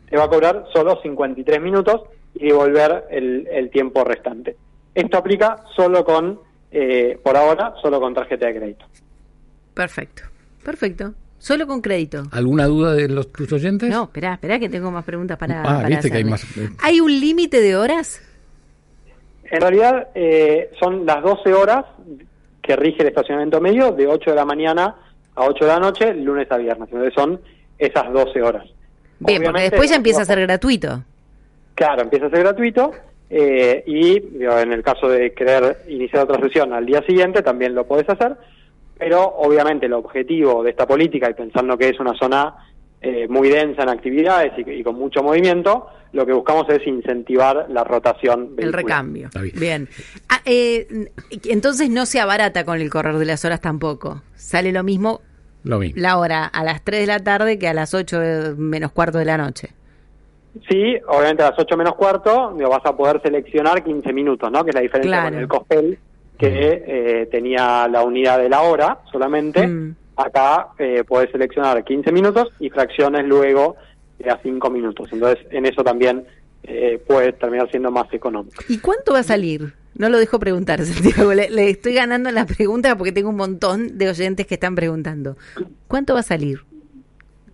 te 0.07 0.15
va 0.15 0.25
a 0.25 0.29
cobrar 0.29 0.65
solo 0.71 0.99
53 1.01 1.59
minutos 1.59 2.03
y 2.35 2.49
devolver 2.49 3.05
el, 3.09 3.47
el 3.51 3.71
tiempo 3.71 4.03
restante. 4.03 4.55
Esto 4.93 5.17
aplica 5.17 5.63
solo 5.75 6.05
con, 6.05 6.39
eh, 6.69 7.17
por 7.23 7.35
ahora, 7.35 7.73
solo 7.81 7.99
con 7.99 8.13
tarjeta 8.13 8.45
de 8.45 8.55
crédito. 8.57 8.85
Perfecto, 9.73 10.21
perfecto. 10.63 11.13
Solo 11.39 11.65
con 11.65 11.81
crédito. 11.81 12.23
¿Alguna 12.33 12.65
duda 12.67 12.93
de 12.93 13.09
los 13.09 13.31
tus 13.31 13.51
oyentes? 13.53 13.89
No, 13.89 14.03
espera, 14.03 14.33
espera 14.33 14.59
que 14.59 14.69
tengo 14.69 14.91
más 14.91 15.03
preguntas 15.03 15.35
para. 15.37 15.61
Ah, 15.61 15.63
para 15.63 15.87
viste 15.87 16.11
que 16.11 16.17
hay 16.17 16.23
más. 16.23 16.43
eh, 16.57 16.69
¿Hay 16.83 16.99
un 16.99 17.11
límite 17.19 17.59
de 17.59 17.75
horas? 17.75 18.21
En 19.49 19.61
realidad 19.61 20.09
eh, 20.13 20.69
son 20.79 21.05
las 21.07 21.23
12 21.23 21.53
horas 21.53 21.85
que 22.67 22.75
rige 22.75 23.01
el 23.01 23.07
estacionamiento 23.07 23.59
medio, 23.61 23.91
de 23.91 24.05
8 24.05 24.31
de 24.31 24.35
la 24.35 24.45
mañana 24.45 24.95
a 25.35 25.45
8 25.45 25.65
de 25.65 25.71
la 25.71 25.79
noche, 25.79 26.13
lunes 26.13 26.51
a 26.51 26.57
viernes. 26.57 26.89
Entonces 26.91 27.13
son 27.15 27.39
esas 27.79 28.11
12 28.11 28.41
horas. 28.41 28.63
Bien, 28.65 28.75
porque 29.19 29.35
Obviamente, 29.35 29.69
después 29.71 29.89
ya 29.89 29.95
empieza 29.95 30.21
a 30.21 30.25
ser 30.25 30.41
gratuito. 30.41 31.03
Claro, 31.73 32.01
empieza 32.01 32.25
a 32.25 32.29
ser 32.29 32.39
gratuito 32.39 32.91
eh, 33.29 33.83
y 33.85 34.19
digo, 34.19 34.57
en 34.57 34.73
el 34.73 34.83
caso 34.83 35.07
de 35.07 35.33
querer 35.33 35.83
iniciar 35.87 36.23
otra 36.23 36.41
sesión 36.41 36.73
al 36.73 36.85
día 36.85 37.01
siguiente 37.03 37.41
también 37.41 37.75
lo 37.75 37.85
podés 37.85 38.09
hacer, 38.09 38.35
pero 38.97 39.23
obviamente 39.37 39.85
el 39.85 39.93
objetivo 39.93 40.63
de 40.63 40.71
esta 40.71 40.85
política 40.85 41.29
y 41.29 41.33
pensando 41.33 41.77
que 41.77 41.89
es 41.89 41.99
una 41.99 42.13
zona 42.17 42.55
eh, 43.01 43.27
muy 43.29 43.49
densa 43.49 43.83
en 43.83 43.89
actividades 43.89 44.53
y, 44.57 44.69
y 44.71 44.83
con 44.83 44.95
mucho 44.95 45.21
movimiento, 45.23 45.87
lo 46.13 46.25
que 46.25 46.33
buscamos 46.33 46.67
es 46.69 46.85
incentivar 46.87 47.67
la 47.69 47.83
rotación. 47.83 48.41
El 48.57 48.71
vehicular. 48.71 48.75
recambio. 48.83 49.25
Está 49.27 49.41
bien. 49.41 49.55
Bien. 49.59 49.89
Ah, 50.29 50.41
eh, 50.45 51.09
entonces 51.45 51.89
no 51.89 52.05
se 52.05 52.19
abarata 52.19 52.63
con 52.65 52.79
el 52.81 52.89
correr 52.89 53.15
de 53.17 53.25
las 53.25 53.43
horas 53.45 53.61
tampoco. 53.61 54.21
Sale 54.35 54.71
lo 54.71 54.83
mismo 54.83 55.21
Lo 55.63 55.79
mismo. 55.79 56.01
la 56.01 56.17
hora 56.17 56.45
a 56.45 56.63
las 56.63 56.81
3 56.83 57.01
de 57.01 57.07
la 57.07 57.19
tarde 57.19 57.59
que 57.59 57.67
a 57.67 57.73
las 57.73 57.93
8 57.93 58.19
de- 58.19 58.55
menos 58.55 58.91
cuarto 58.93 59.17
de 59.17 59.25
la 59.25 59.37
noche. 59.37 59.69
Sí, 60.69 60.95
obviamente 61.07 61.43
a 61.43 61.51
las 61.51 61.59
8 61.59 61.77
menos 61.77 61.93
cuarto 61.95 62.53
digo, 62.57 62.69
vas 62.69 62.85
a 62.85 62.95
poder 62.97 63.21
seleccionar 63.21 63.83
15 63.83 64.11
minutos, 64.11 64.49
¿no? 64.51 64.63
Que 64.63 64.71
es 64.71 64.75
la 64.75 64.81
diferencia 64.81 65.11
Claro. 65.11 65.29
con 65.29 65.39
el 65.39 65.47
Cospel, 65.47 65.99
que 66.39 66.83
eh, 66.87 67.27
tenía 67.29 67.87
la 67.87 68.01
unidad 68.03 68.39
de 68.39 68.49
la 68.49 68.61
hora 68.61 68.99
solamente. 69.11 69.67
Mm. 69.67 69.95
Acá 70.17 70.69
eh, 70.79 71.03
podés 71.07 71.31
seleccionar 71.31 71.83
15 71.83 72.11
minutos 72.11 72.49
y 72.59 72.69
fracciones 72.69 73.25
luego 73.25 73.75
de 74.17 74.29
a 74.29 74.39
5 74.41 74.69
minutos. 74.69 75.09
Entonces, 75.11 75.45
en 75.51 75.65
eso 75.65 75.83
también 75.83 76.25
eh, 76.63 77.01
puede 77.07 77.33
terminar 77.33 77.69
siendo 77.69 77.91
más 77.91 78.11
económico. 78.11 78.63
¿Y 78.67 78.79
cuánto 78.79 79.13
va 79.13 79.19
a 79.19 79.23
salir? 79.23 79.73
No 79.95 80.09
lo 80.09 80.17
dejo 80.17 80.39
preguntar, 80.39 80.81
Santiago. 80.83 81.33
Le, 81.33 81.49
le 81.49 81.69
estoy 81.69 81.93
ganando 81.93 82.31
la 82.31 82.45
pregunta 82.45 82.97
porque 82.97 83.11
tengo 83.11 83.29
un 83.29 83.37
montón 83.37 83.97
de 83.97 84.09
oyentes 84.09 84.47
que 84.47 84.55
están 84.55 84.75
preguntando. 84.75 85.37
¿Cuánto 85.87 86.13
va 86.13 86.21
a 86.21 86.23
salir? 86.23 86.59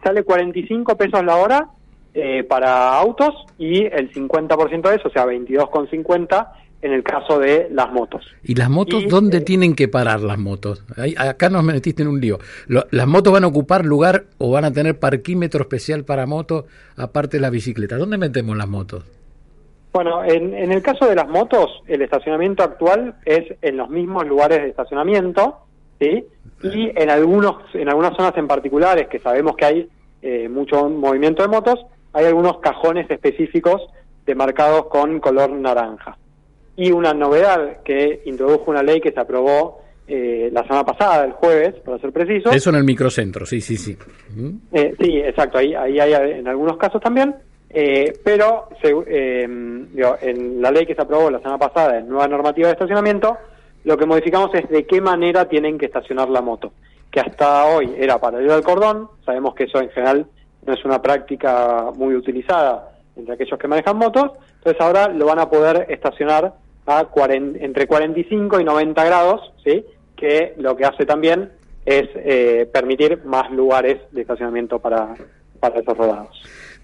Sale 0.03 0.23
45 0.23 0.97
pesos 0.97 1.23
la 1.23 1.35
hora 1.35 1.69
eh, 2.15 2.43
para 2.43 2.95
autos 2.95 3.33
y 3.57 3.85
el 3.85 4.11
50% 4.13 4.89
de 4.89 4.95
eso, 4.95 5.07
o 5.07 5.11
sea, 5.11 5.25
22,50 5.25 6.47
en 6.83 6.93
el 6.93 7.01
caso 7.03 7.39
de 7.39 7.69
las 7.71 7.91
motos. 7.91 8.25
¿Y 8.43 8.55
las 8.55 8.69
motos 8.69 9.03
Y, 9.03 9.07
dónde 9.07 9.37
eh, 9.37 9.41
tienen 9.41 9.73
que 9.73 9.87
parar 9.87 10.19
las 10.19 10.37
motos? 10.37 10.83
Ahí- 10.97 11.15
acá 11.17 11.49
nos 11.49 11.63
metiste 11.63 12.03
en 12.03 12.09
un 12.09 12.19
lío. 12.21 12.37
Lo- 12.67 12.85
¿Las 12.91 13.07
motos 13.07 13.33
van 13.33 13.43
a 13.45 13.47
ocupar 13.47 13.85
lugar 13.85 14.25
o 14.37 14.51
van 14.51 14.65
a 14.65 14.71
tener 14.71 14.99
parquímetro 14.99 15.61
especial 15.61 16.03
para 16.03 16.25
motos 16.25 16.65
aparte 16.97 17.37
de 17.37 17.41
las 17.41 17.51
bicicletas? 17.51 17.97
¿Dónde 17.97 18.17
metemos 18.17 18.55
las 18.57 18.67
motos? 18.67 19.03
Bueno, 19.93 20.23
en, 20.23 20.53
en 20.55 20.71
el 20.71 20.81
caso 20.81 21.07
de 21.07 21.15
las 21.15 21.27
motos, 21.29 21.69
el 21.87 22.01
estacionamiento 22.01 22.63
actual 22.63 23.15
es 23.25 23.43
en 23.61 23.77
los 23.77 23.89
mismos 23.89 24.27
lugares 24.27 24.59
de 24.61 24.69
estacionamiento, 24.69 25.57
¿sí? 25.99 26.25
Y 26.63 26.91
en 26.95 27.09
algunos, 27.09 27.57
en 27.73 27.89
algunas 27.89 28.15
zonas 28.15 28.33
en 28.37 28.47
particulares 28.47 29.07
que 29.07 29.19
sabemos 29.19 29.55
que 29.55 29.65
hay 29.65 29.89
eh, 30.21 30.49
mucho 30.49 30.89
movimiento 30.89 31.43
de 31.43 31.49
motos, 31.49 31.79
hay 32.13 32.25
algunos 32.25 32.59
cajones 32.59 33.09
específicos 33.11 33.81
demarcados 34.25 34.85
con 34.87 35.19
color 35.19 35.49
naranja. 35.51 36.17
Y 36.75 36.91
una 36.91 37.13
novedad 37.13 37.81
que 37.83 38.21
introdujo 38.25 38.71
una 38.71 38.81
ley 38.83 38.99
que 38.99 39.11
se 39.11 39.19
aprobó 39.19 39.81
eh, 40.07 40.49
la 40.51 40.63
semana 40.63 40.83
pasada, 40.85 41.23
el 41.25 41.31
jueves, 41.33 41.75
para 41.85 41.97
ser 41.99 42.11
preciso. 42.11 42.49
Eso 42.51 42.69
en 42.71 42.75
el 42.77 42.83
microcentro, 42.83 43.45
sí, 43.45 43.61
sí, 43.61 43.77
sí. 43.77 43.97
¿Mm? 44.35 44.49
Eh, 44.71 44.95
sí, 44.99 45.17
exacto, 45.19 45.59
ahí, 45.59 45.73
ahí 45.75 45.99
hay 45.99 46.13
en 46.39 46.47
algunos 46.47 46.77
casos 46.77 46.99
también, 47.01 47.35
eh, 47.69 48.11
pero 48.23 48.69
se- 48.81 48.93
eh, 49.07 49.47
digo, 49.91 50.17
en 50.21 50.61
la 50.61 50.71
ley 50.71 50.85
que 50.85 50.95
se 50.95 51.01
aprobó 51.01 51.29
la 51.29 51.37
semana 51.39 51.57
pasada, 51.57 51.99
en 51.99 52.09
nueva 52.09 52.27
normativa 52.27 52.67
de 52.67 52.73
estacionamiento, 52.73 53.37
lo 53.85 53.95
que 53.97 54.05
modificamos 54.05 54.53
es 54.55 54.67
de 54.69 54.85
qué 54.85 54.99
manera 54.99 55.47
tienen 55.47 55.77
que 55.77 55.85
estacionar 55.85 56.29
la 56.29 56.41
moto, 56.41 56.73
que 57.11 57.19
hasta 57.19 57.65
hoy 57.65 57.93
era 57.97 58.19
paralelo 58.19 58.55
al 58.55 58.63
cordón, 58.63 59.07
sabemos 59.25 59.53
que 59.55 59.65
eso 59.65 59.79
en 59.79 59.89
general 59.91 60.25
no 60.65 60.73
es 60.73 60.83
una 60.85 61.01
práctica 61.01 61.91
muy 61.95 62.15
utilizada 62.15 62.89
entre 63.15 63.35
aquellos 63.35 63.59
que 63.59 63.67
manejan 63.67 63.97
motos, 63.97 64.31
entonces 64.57 64.81
ahora 64.81 65.07
lo 65.07 65.25
van 65.27 65.39
a 65.39 65.49
poder 65.49 65.85
estacionar 65.89 66.53
a 66.85 67.09
cuaren- 67.09 67.57
entre 67.61 67.87
45 67.87 68.59
y 68.59 68.63
90 68.63 69.03
grados, 69.05 69.41
¿sí? 69.63 69.83
que 70.15 70.53
lo 70.57 70.75
que 70.75 70.85
hace 70.85 71.05
también 71.05 71.49
es 71.85 72.07
eh, 72.15 72.67
permitir 72.71 73.19
más 73.25 73.51
lugares 73.51 73.97
de 74.11 74.21
estacionamiento 74.21 74.79
para, 74.79 75.15
para 75.59 75.79
esos 75.79 75.97
rodados. 75.97 76.29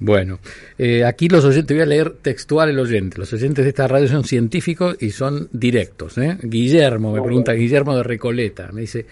Bueno, 0.02 0.40
eh, 0.78 1.04
aquí 1.04 1.28
los 1.28 1.44
oyentes, 1.44 1.68
te 1.68 1.74
voy 1.74 1.84
a 1.84 1.86
leer 1.86 2.12
textual 2.22 2.70
el 2.70 2.80
oyente. 2.80 3.18
Los 3.18 3.34
oyentes 3.34 3.66
de 3.66 3.70
esta 3.70 3.88
radio 3.88 4.08
son 4.08 4.24
científicos 4.24 4.96
y 5.02 5.12
son 5.12 5.50
directos. 5.52 6.18
¿eh? 6.18 6.38
Guillermo, 6.42 7.12
me 7.12 7.20
Muy 7.20 7.28
pregunta, 7.28 7.52
Guillermo 7.54 7.96
de 7.98 8.04
Recoleta, 8.04 8.70
me 8.72 8.82
dice, 8.82 9.06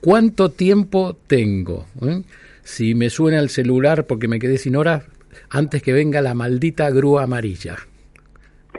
¿cuánto 0.00 0.50
tiempo 0.50 1.16
tengo? 1.28 1.86
eh? 2.04 2.22
Si 2.64 2.94
me 2.94 3.08
suena 3.10 3.38
el 3.40 3.50
celular 3.50 4.06
porque 4.06 4.26
me 4.28 4.38
quedé 4.40 4.58
sin 4.58 4.74
horas 4.76 5.04
antes 5.50 5.82
que 5.82 5.92
venga 5.92 6.20
la 6.20 6.34
maldita 6.34 6.90
grúa 6.90 7.22
amarilla. 7.24 7.76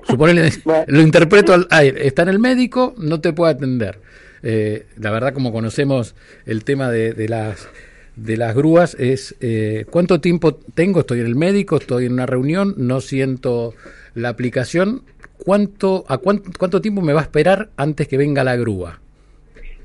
Bueno. 0.17 0.41
lo 0.88 1.01
interpreto, 1.01 1.53
al 1.53 1.67
aire. 1.72 2.07
está 2.07 2.24
en 2.24 2.29
el 2.29 2.39
médico, 2.39 2.93
no 2.98 3.19
te 3.22 3.33
puede 3.33 3.53
atender. 3.53 4.00
Eh, 4.43 4.86
la 4.98 5.12
verdad, 5.12 5.33
como 5.33 5.51
conocemos 5.51 6.15
el 6.45 6.63
tema 6.63 6.89
de, 6.89 7.13
de 7.13 7.29
las 7.29 7.69
de 8.15 8.38
las 8.38 8.53
grúas, 8.55 8.95
es 9.00 9.36
eh, 9.41 9.86
cuánto 9.89 10.22
tiempo 10.22 10.53
tengo, 10.75 11.00
estoy 11.00 11.22
en 11.22 11.25
el 11.25 11.36
médico, 11.36 11.77
estoy 11.77 12.05
en 12.05 12.13
una 12.13 12.27
reunión, 12.27 12.75
no 12.77 13.01
siento 13.01 13.74
la 14.13 14.29
aplicación, 14.29 15.01
cuánto, 15.43 16.05
a 16.07 16.19
cuánto, 16.19 16.51
cuánto 16.60 16.79
tiempo 16.79 17.01
me 17.01 17.13
va 17.13 17.22
a 17.22 17.24
esperar 17.24 17.69
antes 17.75 18.07
que 18.07 18.17
venga 18.17 18.43
la 18.43 18.55
grúa. 18.55 19.00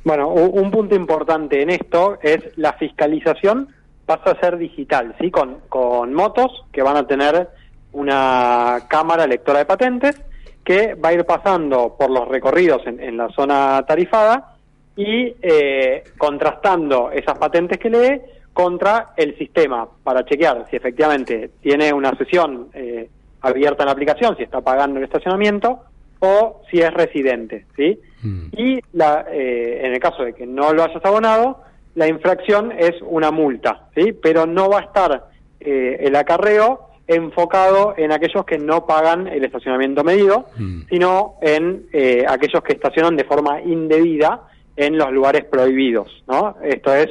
Bueno, 0.04 0.28
u- 0.32 0.60
un 0.60 0.70
punto 0.70 0.94
importante 0.94 1.62
en 1.62 1.70
esto 1.70 2.18
es 2.22 2.40
la 2.56 2.74
fiscalización 2.74 3.68
pasa 4.04 4.32
a 4.32 4.40
ser 4.40 4.58
digital, 4.58 5.14
¿sí? 5.18 5.30
Con, 5.30 5.60
con 5.70 6.12
motos 6.12 6.50
que 6.72 6.82
van 6.82 6.96
a 6.98 7.06
tener 7.06 7.48
una 7.92 8.80
cámara 8.88 9.26
lectora 9.26 9.60
de 9.60 9.64
patentes 9.64 10.20
que 10.64 10.94
va 10.94 11.10
a 11.10 11.14
ir 11.14 11.24
pasando 11.24 11.96
por 11.98 12.10
los 12.10 12.28
recorridos 12.28 12.86
en, 12.86 13.00
en 13.00 13.16
la 13.16 13.28
zona 13.30 13.84
tarifada 13.86 14.56
y 14.96 15.34
eh, 15.40 16.04
contrastando 16.18 17.10
esas 17.12 17.38
patentes 17.38 17.78
que 17.78 17.88
lee 17.88 18.20
contra 18.52 19.10
el 19.16 19.38
sistema 19.38 19.88
para 20.02 20.24
chequear 20.24 20.66
si 20.68 20.76
efectivamente 20.76 21.52
tiene 21.62 21.92
una 21.92 22.16
sesión 22.16 22.68
eh, 22.74 23.08
abierta 23.40 23.84
en 23.84 23.86
la 23.86 23.92
aplicación, 23.92 24.36
si 24.36 24.42
está 24.42 24.60
pagando 24.60 24.98
el 24.98 25.04
estacionamiento 25.04 25.84
o 26.18 26.62
si 26.68 26.80
es 26.80 26.92
residente, 26.92 27.66
¿sí? 27.76 28.00
Mm. 28.22 28.48
Y 28.56 28.80
la, 28.92 29.26
eh, 29.30 29.82
en 29.84 29.92
el 29.92 30.00
caso 30.00 30.24
de 30.24 30.32
que 30.32 30.46
no 30.46 30.72
lo 30.72 30.82
hayas 30.82 31.04
abonado, 31.04 31.62
la 31.94 32.08
infracción 32.08 32.72
es 32.76 32.94
una 33.02 33.30
multa, 33.30 33.88
¿sí? 33.94 34.12
Pero 34.12 34.46
no 34.46 34.68
va 34.68 34.80
a 34.80 34.82
estar 34.82 35.28
eh, 35.60 35.98
el 36.00 36.16
acarreo 36.16 36.87
enfocado 37.08 37.94
en 37.96 38.12
aquellos 38.12 38.44
que 38.44 38.58
no 38.58 38.86
pagan 38.86 39.26
el 39.26 39.44
estacionamiento 39.44 40.04
medido, 40.04 40.46
Mm. 40.58 40.82
sino 40.88 41.34
en 41.40 41.86
eh, 41.92 42.24
aquellos 42.28 42.62
que 42.62 42.74
estacionan 42.74 43.16
de 43.16 43.24
forma 43.24 43.60
indebida 43.62 44.42
en 44.76 44.96
los 44.96 45.10
lugares 45.10 45.44
prohibidos, 45.44 46.22
¿no? 46.28 46.56
Esto 46.62 46.94
es 46.94 47.08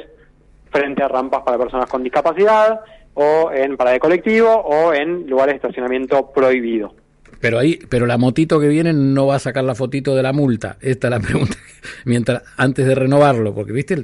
frente 0.70 1.02
a 1.02 1.08
rampas 1.08 1.42
para 1.42 1.58
personas 1.58 1.90
con 1.90 2.02
discapacidad 2.02 2.80
o 3.14 3.50
en 3.52 3.76
parada 3.76 3.94
de 3.94 4.00
colectivo 4.00 4.48
o 4.48 4.94
en 4.94 5.28
lugares 5.28 5.54
de 5.54 5.56
estacionamiento 5.56 6.30
prohibido. 6.30 6.94
Pero 7.40 7.58
ahí, 7.58 7.78
pero 7.88 8.06
la 8.06 8.18
motito 8.18 8.58
que 8.58 8.66
viene 8.68 8.92
no 8.92 9.26
va 9.28 9.36
a 9.36 9.38
sacar 9.38 9.62
la 9.62 9.74
fotito 9.76 10.16
de 10.16 10.22
la 10.24 10.32
multa. 10.32 10.76
Esta 10.80 11.06
es 11.06 11.10
la 11.12 11.20
pregunta. 11.26 11.56
Mientras 12.04 12.42
antes 12.56 12.86
de 12.86 12.94
renovarlo, 12.94 13.54
porque 13.54 13.72
viste, 13.72 13.96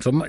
Somos- 0.00 0.28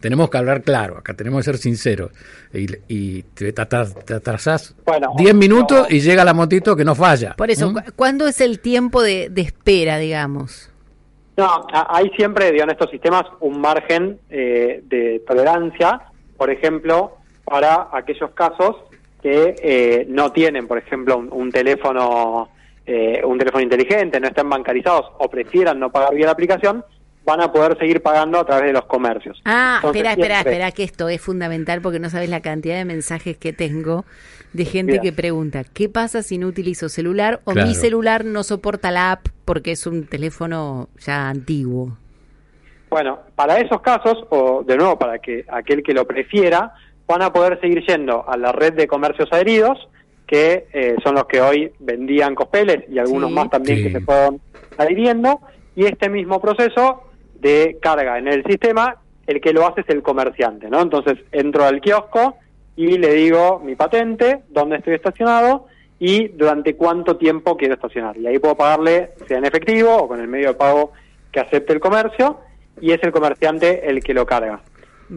tenemos 0.00 0.28
que 0.28 0.38
hablar 0.38 0.62
claro. 0.62 0.98
Acá 0.98 1.14
tenemos 1.14 1.38
que 1.40 1.44
ser 1.44 1.58
sinceros. 1.58 2.10
Y, 2.52 2.66
y 2.88 3.22
te, 3.22 3.54
atras- 3.54 3.94
te 4.04 4.14
atrasás 4.14 4.74
Bueno, 4.84 5.12
10 5.16 5.34
minutos 5.34 5.86
no. 5.88 5.94
y 5.96 6.00
llega 6.00 6.24
la 6.24 6.34
motito 6.34 6.74
que 6.74 6.84
no 6.84 6.94
falla. 6.94 7.34
Por 7.36 7.50
eso, 7.50 7.70
¿Mm? 7.70 7.74
¿cu- 7.74 7.92
¿cuándo 7.96 8.26
es 8.26 8.40
el 8.40 8.58
tiempo 8.60 9.00
de, 9.02 9.28
de 9.30 9.42
espera, 9.42 9.98
digamos? 9.98 10.68
No, 11.36 11.66
hay 11.72 12.10
siempre, 12.16 12.50
digo, 12.52 12.64
en 12.64 12.70
estos 12.70 12.90
sistemas 12.90 13.24
un 13.40 13.60
margen 13.60 14.18
eh, 14.28 14.82
de 14.86 15.22
tolerancia, 15.26 16.02
por 16.36 16.50
ejemplo, 16.50 17.16
para 17.44 17.88
aquellos 17.92 18.30
casos 18.32 18.76
que 19.22 19.54
eh, 19.62 20.06
no 20.08 20.32
tienen, 20.32 20.66
por 20.66 20.78
ejemplo, 20.78 21.16
un, 21.16 21.32
un 21.32 21.50
teléfono 21.50 22.50
eh, 22.84 23.22
un 23.24 23.38
teléfono 23.38 23.62
inteligente, 23.62 24.18
no 24.18 24.26
estén 24.26 24.50
bancarizados 24.50 25.06
o 25.18 25.28
prefieran 25.30 25.78
no 25.78 25.90
pagar 25.92 26.14
vía 26.14 26.26
la 26.26 26.32
aplicación, 26.32 26.84
van 27.24 27.40
a 27.40 27.52
poder 27.52 27.78
seguir 27.78 28.02
pagando 28.02 28.40
a 28.40 28.44
través 28.44 28.66
de 28.66 28.72
los 28.72 28.86
comercios. 28.86 29.40
Ah, 29.44 29.80
espera, 29.84 30.12
espera, 30.12 30.40
espera, 30.40 30.72
que 30.72 30.82
esto 30.82 31.08
es 31.08 31.20
fundamental 31.20 31.80
porque 31.80 32.00
no 32.00 32.10
sabes 32.10 32.28
la 32.28 32.40
cantidad 32.40 32.76
de 32.76 32.84
mensajes 32.84 33.36
que 33.36 33.52
tengo 33.52 34.04
de 34.52 34.64
gente 34.64 34.98
que 35.00 35.12
pregunta, 35.12 35.64
¿qué 35.64 35.88
pasa 35.88 36.22
si 36.22 36.36
no 36.36 36.46
utilizo 36.46 36.88
celular 36.88 37.40
o 37.44 37.54
mi 37.54 37.74
celular 37.74 38.24
no 38.24 38.42
soporta 38.42 38.90
la 38.90 39.12
app 39.12 39.28
porque 39.44 39.70
es 39.70 39.86
un 39.86 40.06
teléfono 40.06 40.88
ya 40.98 41.28
antiguo? 41.28 41.96
Bueno, 42.90 43.20
para 43.34 43.58
esos 43.58 43.80
casos, 43.80 44.18
o 44.28 44.62
de 44.62 44.76
nuevo, 44.76 44.98
para 44.98 45.18
que 45.18 45.46
aquel 45.48 45.82
que 45.82 45.94
lo 45.94 46.06
prefiera, 46.06 46.74
van 47.06 47.22
a 47.22 47.32
poder 47.32 47.60
seguir 47.60 47.84
yendo 47.86 48.24
a 48.28 48.36
la 48.36 48.52
red 48.52 48.74
de 48.74 48.86
comercios 48.86 49.28
adheridos, 49.32 49.88
que 50.26 50.66
eh, 50.72 50.96
son 51.02 51.14
los 51.14 51.26
que 51.26 51.40
hoy 51.40 51.72
vendían 51.78 52.34
cospeles 52.34 52.88
y 52.88 52.98
algunos 52.98 53.30
más 53.30 53.50
también 53.50 53.82
que 53.82 53.92
se 53.92 54.00
fueron 54.00 54.40
adhiriendo, 54.78 55.40
y 55.76 55.84
este 55.84 56.08
mismo 56.08 56.40
proceso 56.40 57.04
de 57.34 57.78
carga 57.82 58.18
en 58.18 58.28
el 58.28 58.44
sistema, 58.44 58.96
el 59.26 59.40
que 59.40 59.52
lo 59.52 59.66
hace 59.66 59.82
es 59.82 59.88
el 59.90 60.02
comerciante, 60.02 60.68
¿no? 60.70 60.80
Entonces 60.80 61.18
entro 61.32 61.64
al 61.64 61.80
kiosco 61.80 62.36
y 62.76 62.98
le 62.98 63.12
digo 63.14 63.60
mi 63.62 63.74
patente, 63.74 64.42
dónde 64.48 64.76
estoy 64.76 64.94
estacionado 64.94 65.66
y 65.98 66.28
durante 66.28 66.76
cuánto 66.76 67.16
tiempo 67.16 67.56
quiero 67.56 67.74
estacionar. 67.74 68.16
Y 68.16 68.26
ahí 68.26 68.38
puedo 68.38 68.56
pagarle, 68.56 69.10
sea 69.28 69.38
en 69.38 69.44
efectivo 69.44 69.94
o 69.96 70.08
con 70.08 70.20
el 70.20 70.28
medio 70.28 70.48
de 70.48 70.54
pago 70.54 70.92
que 71.30 71.40
acepte 71.40 71.72
el 71.72 71.80
comercio, 71.80 72.38
y 72.80 72.92
es 72.92 73.02
el 73.02 73.12
comerciante 73.12 73.88
el 73.88 74.02
que 74.02 74.14
lo 74.14 74.26
carga. 74.26 74.60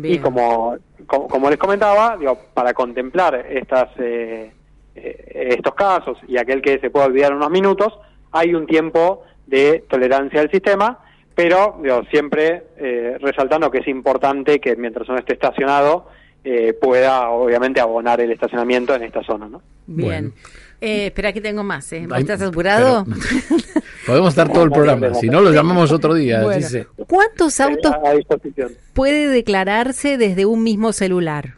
Y 0.04 0.20
como, 0.20 0.78
como, 1.08 1.50
les 1.50 1.58
comentaba, 1.58 2.18
digo, 2.18 2.38
para 2.54 2.74
contemplar 2.74 3.46
estas, 3.50 3.90
eh, 4.00 4.52
eh, 4.96 5.48
estos 5.58 5.74
casos 5.74 6.18
y 6.28 6.38
aquel 6.38 6.62
que 6.62 6.80
se 6.80 6.90
pueda 6.90 7.06
olvidar 7.06 7.34
unos 7.34 7.50
minutos, 7.50 7.94
hay 8.32 8.54
un 8.54 8.68
tiempo 8.68 9.24
de 9.48 9.86
tolerancia 9.90 10.42
del 10.42 10.52
sistema, 10.52 11.00
pero 11.34 11.80
digo, 11.82 12.04
siempre 12.10 12.64
eh, 12.78 13.18
resaltando 13.20 13.72
que 13.72 13.80
es 13.80 13.88
importante 13.88 14.60
que 14.60 14.76
mientras 14.76 15.08
uno 15.10 15.20
esté 15.20 15.34
estacionado 15.34 16.10
pueda 16.80 17.32
obviamente 17.32 17.82
abonar 17.82 18.22
el 18.22 18.32
estacionamiento 18.32 18.94
en 18.94 19.02
esta 19.02 19.24
zona. 19.24 19.50
¿no? 19.50 19.64
Bien. 19.88 20.32
Eh, 20.82 21.08
espera 21.08 21.32
que 21.34 21.42
tengo 21.42 21.64
más, 21.64 21.92
¿eh? 21.94 22.08
¿Estás 22.18 22.42
apurado? 22.42 23.06
podemos 24.06 24.30
estar 24.30 24.52
todo 24.52 24.64
el 24.64 24.72
programa, 24.72 25.14
si 25.14 25.30
no 25.30 25.42
lo 25.42 25.52
llamamos 25.52 25.92
otro 25.92 26.14
día. 26.14 26.44
¿Cuántos 27.08 27.60
autos 27.60 27.94
puede 28.94 29.28
declararse 29.28 30.18
desde 30.18 30.46
un 30.46 30.64
mismo 30.64 30.94
celular? 30.94 31.56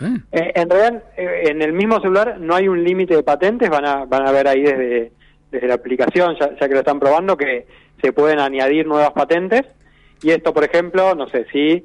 ¿Eh? 0.00 0.18
Eh, 0.32 0.52
en 0.56 0.70
realidad, 0.70 1.04
en 1.16 1.62
el 1.62 1.72
mismo 1.72 2.00
celular 2.00 2.38
no 2.40 2.54
hay 2.54 2.68
un 2.68 2.82
límite 2.82 3.14
de 3.14 3.22
patentes, 3.22 3.70
van 3.70 3.86
a, 3.86 4.04
van 4.04 4.26
a 4.26 4.32
ver 4.32 4.48
ahí 4.48 4.62
desde, 4.62 5.12
desde 5.50 5.68
la 5.68 5.74
aplicación, 5.74 6.36
ya, 6.38 6.56
que 6.56 6.74
lo 6.74 6.80
están 6.80 6.98
probando, 6.98 7.36
que 7.36 7.66
se 8.02 8.12
pueden 8.12 8.40
añadir 8.40 8.86
nuevas 8.86 9.12
patentes. 9.12 9.62
Y 10.22 10.30
esto, 10.30 10.52
por 10.52 10.64
ejemplo, 10.64 11.14
no 11.14 11.28
sé, 11.28 11.46
si 11.52 11.84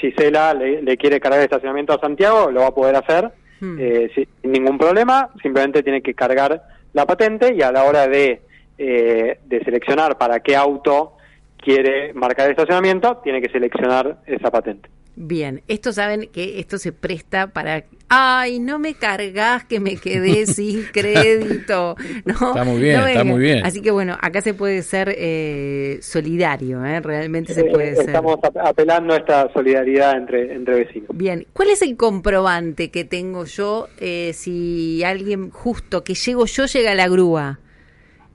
Gisela 0.00 0.54
le, 0.54 0.82
le 0.82 0.96
quiere 0.96 1.20
cargar 1.20 1.40
el 1.40 1.44
estacionamiento 1.44 1.92
a 1.92 2.00
Santiago, 2.00 2.50
lo 2.50 2.60
va 2.60 2.68
a 2.68 2.74
poder 2.74 2.96
hacer 2.96 3.30
Hmm. 3.60 3.76
Eh, 3.80 4.10
sin 4.14 4.52
ningún 4.52 4.78
problema, 4.78 5.30
simplemente 5.42 5.82
tiene 5.82 6.00
que 6.00 6.14
cargar 6.14 6.62
la 6.92 7.06
patente 7.06 7.54
y 7.54 7.62
a 7.62 7.72
la 7.72 7.84
hora 7.84 8.06
de, 8.06 8.40
eh, 8.78 9.40
de 9.44 9.64
seleccionar 9.64 10.18
para 10.18 10.40
qué 10.40 10.56
auto 10.56 11.16
quiere 11.56 12.12
marcar 12.14 12.46
el 12.46 12.52
estacionamiento, 12.52 13.18
tiene 13.18 13.42
que 13.42 13.50
seleccionar 13.50 14.18
esa 14.26 14.50
patente. 14.50 14.88
Bien, 15.20 15.62
esto 15.66 15.92
saben 15.92 16.28
que 16.32 16.60
esto 16.60 16.78
se 16.78 16.92
presta 16.92 17.48
para, 17.48 17.82
ay, 18.08 18.60
no 18.60 18.78
me 18.78 18.94
cargas 18.94 19.64
que 19.64 19.80
me 19.80 19.96
quedé 19.96 20.46
sin 20.46 20.84
crédito. 20.84 21.96
¿no? 22.24 22.34
Está 22.34 22.62
muy 22.62 22.80
bien, 22.80 23.00
está 23.00 23.24
muy 23.24 23.40
bien. 23.40 23.66
Así 23.66 23.82
que 23.82 23.90
bueno, 23.90 24.16
acá 24.20 24.42
se 24.42 24.54
puede 24.54 24.80
ser 24.82 25.12
eh, 25.18 25.98
solidario, 26.02 26.84
¿eh? 26.84 27.00
realmente 27.00 27.52
se 27.52 27.64
puede 27.64 27.96
ser. 27.96 28.06
Estamos 28.06 28.38
apelando 28.62 29.12
a 29.12 29.16
esta 29.16 29.52
solidaridad 29.52 30.16
entre, 30.16 30.54
entre 30.54 30.84
vecinos. 30.84 31.08
Bien, 31.12 31.48
¿cuál 31.52 31.70
es 31.70 31.82
el 31.82 31.96
comprobante 31.96 32.92
que 32.92 33.04
tengo 33.04 33.44
yo 33.44 33.88
eh, 33.98 34.30
si 34.34 35.02
alguien 35.02 35.50
justo 35.50 36.04
que 36.04 36.14
llego 36.14 36.46
yo 36.46 36.66
llega 36.66 36.92
a 36.92 36.94
la 36.94 37.08
grúa? 37.08 37.58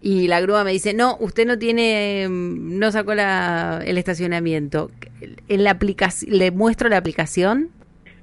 Y 0.05 0.27
la 0.27 0.41
grúa 0.41 0.65
me 0.65 0.71
dice, 0.73 0.93
no, 0.93 1.15
usted 1.21 1.47
no 1.47 1.57
tiene, 1.57 2.27
mm, 2.27 2.77
no 2.77 2.91
sacó 2.91 3.15
la, 3.15 3.81
el 3.85 3.97
estacionamiento. 3.97 4.91
¿En 5.47 5.63
la 5.63 5.71
aplicación, 5.71 6.37
¿Le 6.37 6.51
muestro 6.51 6.89
la 6.89 6.97
aplicación? 6.97 7.69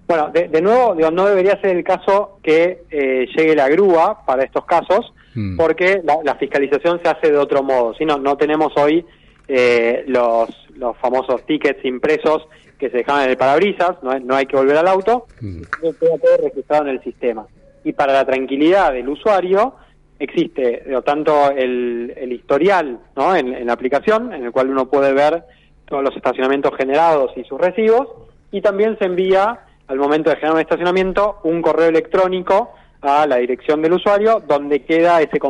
Bueno, 0.07 0.31
de, 0.31 0.61
nuevo, 0.61 0.95
digo, 0.95 1.11
no 1.11 1.25
debería 1.27 1.59
ser 1.63 1.75
el 1.75 1.83
caso 1.83 2.39
que 2.43 2.83
eh, 2.91 3.27
llegue 3.35 3.57
la 3.57 3.71
grúa 3.71 4.27
para 4.27 4.45
estos 4.45 4.67
casos, 4.67 5.15
mm. 5.35 5.57
porque 5.57 6.03
la, 6.05 6.35
fiscalización 6.35 7.01
se 7.03 7.09
hace 7.09 7.33
de 7.33 7.39
otro 7.39 7.63
modo. 7.63 7.95
Si 7.95 8.05
no, 8.05 8.19
no 8.19 8.37
tenemos 8.37 8.75
hoy 8.77 9.07
eh, 9.49 10.05
los, 10.07 10.51
los 10.77 10.99
famosos 10.99 11.47
tickets 11.47 11.83
impresos 11.87 12.47
que 12.79 12.91
se 12.91 12.99
dejan 12.99 13.25
en 13.25 13.31
el 13.31 13.37
parabrisas, 13.39 14.03
no, 14.03 14.19
no 14.19 14.37
hay 14.37 14.45
que 14.45 14.57
volver 14.57 14.77
al 14.77 14.89
auto, 14.89 15.29
mm. 15.41 15.63
queda 15.81 16.19
todo 16.19 16.37
registrado 16.43 16.83
en 16.83 16.91
el 16.91 17.03
sistema. 17.03 17.47
Y 17.85 17.95
para 17.95 18.13
la 18.13 18.27
tranquilidad 18.27 18.93
del 18.93 19.09
usuario, 19.09 19.77
existe 20.21 20.85
tanto 21.05 21.51
el, 21.51 22.31
historial. 22.31 22.99
En, 23.17 23.67
la 23.67 23.73
aplicación, 23.73 24.33
en 24.33 24.45
el 24.45 24.53
cual 24.53 24.71
uno 24.71 24.89
puede 24.89 25.13
ver 25.13 25.43
todos 25.87 26.05
los 26.05 26.15
estacionamientos 26.15 26.77
generados 26.77 27.33
y 27.37 27.43
sus 27.45 27.61
recibos, 27.61 28.07
y 28.53 28.61
también 28.61 28.97
se 28.99 29.07
envía 29.07 29.61
al 29.89 29.99
momento 29.99 30.31
de 30.31 30.37
generar 30.37 30.55
un 30.55 30.61
estacionamiento 30.61 31.41
un 31.43 31.63
correo 31.63 31.89
electrónico 31.89 32.73
a 33.01 33.27
la 33.27 33.37
dirección 33.37 33.83
del 33.83 33.95
usuario 33.95 34.43
donde 34.47 34.85
queda 34.85 35.21
ese, 35.21 35.41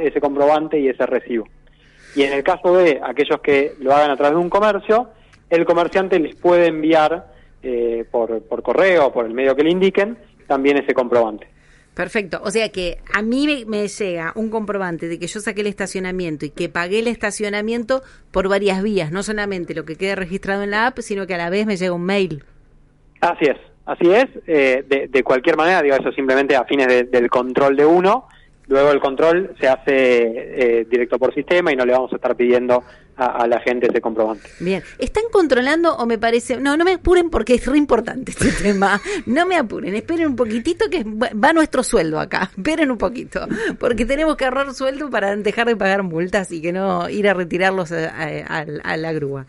ese 0.00 0.20
comprobante 0.20 0.78
y 0.78 0.88
ese 0.88 1.06
recibo. 1.06 1.48
Y 2.14 2.22
en 2.22 2.32
el 2.32 2.42
caso 2.42 2.76
de 2.76 3.00
aquellos 3.02 3.40
que 3.40 3.72
lo 3.80 3.94
hagan 3.94 4.10
a 4.10 4.16
través 4.16 4.36
de 4.36 4.42
un 4.42 4.50
comercio, 4.50 5.08
el 5.48 5.64
comerciante 5.64 6.18
les 6.18 6.34
puede 6.36 6.66
enviar 6.66 7.26
eh, 7.62 8.04
por, 8.10 8.42
por 8.42 8.62
correo, 8.62 9.12
por 9.12 9.26
el 9.26 9.32
medio 9.32 9.56
que 9.56 9.64
le 9.64 9.70
indiquen, 9.70 10.18
también 10.46 10.76
ese 10.76 10.94
comprobante. 10.94 11.48
Perfecto. 11.94 12.40
O 12.44 12.50
sea 12.50 12.70
que 12.70 12.98
a 13.12 13.22
mí 13.22 13.64
me, 13.66 13.88
llega 13.88 14.32
un 14.36 14.48
comprobante 14.48 15.08
de 15.08 15.18
que 15.18 15.26
yo 15.26 15.40
saqué 15.40 15.60
el 15.60 15.66
estacionamiento 15.66 16.46
y 16.46 16.50
que 16.50 16.68
pagué 16.68 17.00
el 17.00 17.08
estacionamiento 17.08 18.02
por 18.30 18.48
varias 18.48 18.82
vías, 18.82 19.10
no 19.10 19.22
solamente 19.22 19.74
lo 19.74 19.84
que 19.84 19.96
quede 19.96 20.14
registrado 20.14 20.62
en 20.62 20.70
la 20.70 20.86
app, 20.86 20.98
sino 21.00 21.26
que 21.26 21.34
a 21.34 21.38
la 21.38 21.50
vez 21.50 21.66
me 21.66 21.76
llega 21.76 21.92
un 21.92 22.04
mail. 22.04 22.44
Así 23.20 23.46
es, 23.46 23.56
así 23.86 24.10
es. 24.10 24.26
Eh, 24.46 25.08
de, 25.10 25.22
cualquier 25.22 25.56
manera, 25.56 25.82
digo, 25.82 25.96
eso 25.96 26.12
simplemente 26.12 26.56
a 26.56 26.64
fines 26.64 27.10
del 27.10 27.28
control 27.28 27.76
de 27.76 27.84
uno. 27.84 28.28
Luego 28.68 28.92
el 28.92 29.00
control 29.00 29.54
se 29.60 29.66
hace 29.66 29.90
eh, 29.90 30.86
directo 30.88 31.18
por 31.18 31.34
sistema 31.34 31.72
y 31.72 31.76
no 31.76 31.84
le 31.84 31.92
vamos 31.92 32.12
a 32.12 32.16
estar 32.16 32.36
pidiendo 32.36 32.84
a, 33.20 33.46
la 33.46 33.60
gente 33.60 33.86
ese 33.88 34.00
comprobante. 34.00 34.48
Bien, 34.60 34.82
¿están 34.98 35.24
controlando 35.30 35.94
o 35.96 36.06
me 36.06 36.18
parece... 36.18 36.56
No, 36.58 36.76
no 36.76 36.84
me 36.84 36.94
apuren 36.94 37.30
porque 37.30 37.54
es 37.54 37.66
re 37.66 37.76
importante 37.76 38.32
este 38.32 38.50
tema. 38.62 39.00
No 39.26 39.46
me 39.46 39.56
apuren, 39.56 39.94
esperen 39.94 40.28
un 40.28 40.36
poquitito 40.36 40.88
que 40.88 41.04
va 41.04 41.52
nuestro 41.52 41.82
sueldo 41.82 42.18
acá. 42.18 42.50
Esperen 42.56 42.90
un 42.90 42.98
poquito, 42.98 43.46
porque 43.78 44.06
tenemos 44.06 44.36
que 44.36 44.46
ahorrar 44.46 44.72
sueldo 44.74 45.10
para 45.10 45.36
dejar 45.36 45.66
de 45.66 45.76
pagar 45.76 46.02
multas 46.02 46.50
y 46.52 46.62
que 46.62 46.72
no 46.72 47.08
ir 47.10 47.28
a 47.28 47.34
retirarlos 47.34 47.92
a, 47.92 48.96
la 48.96 49.12
grúa. 49.12 49.46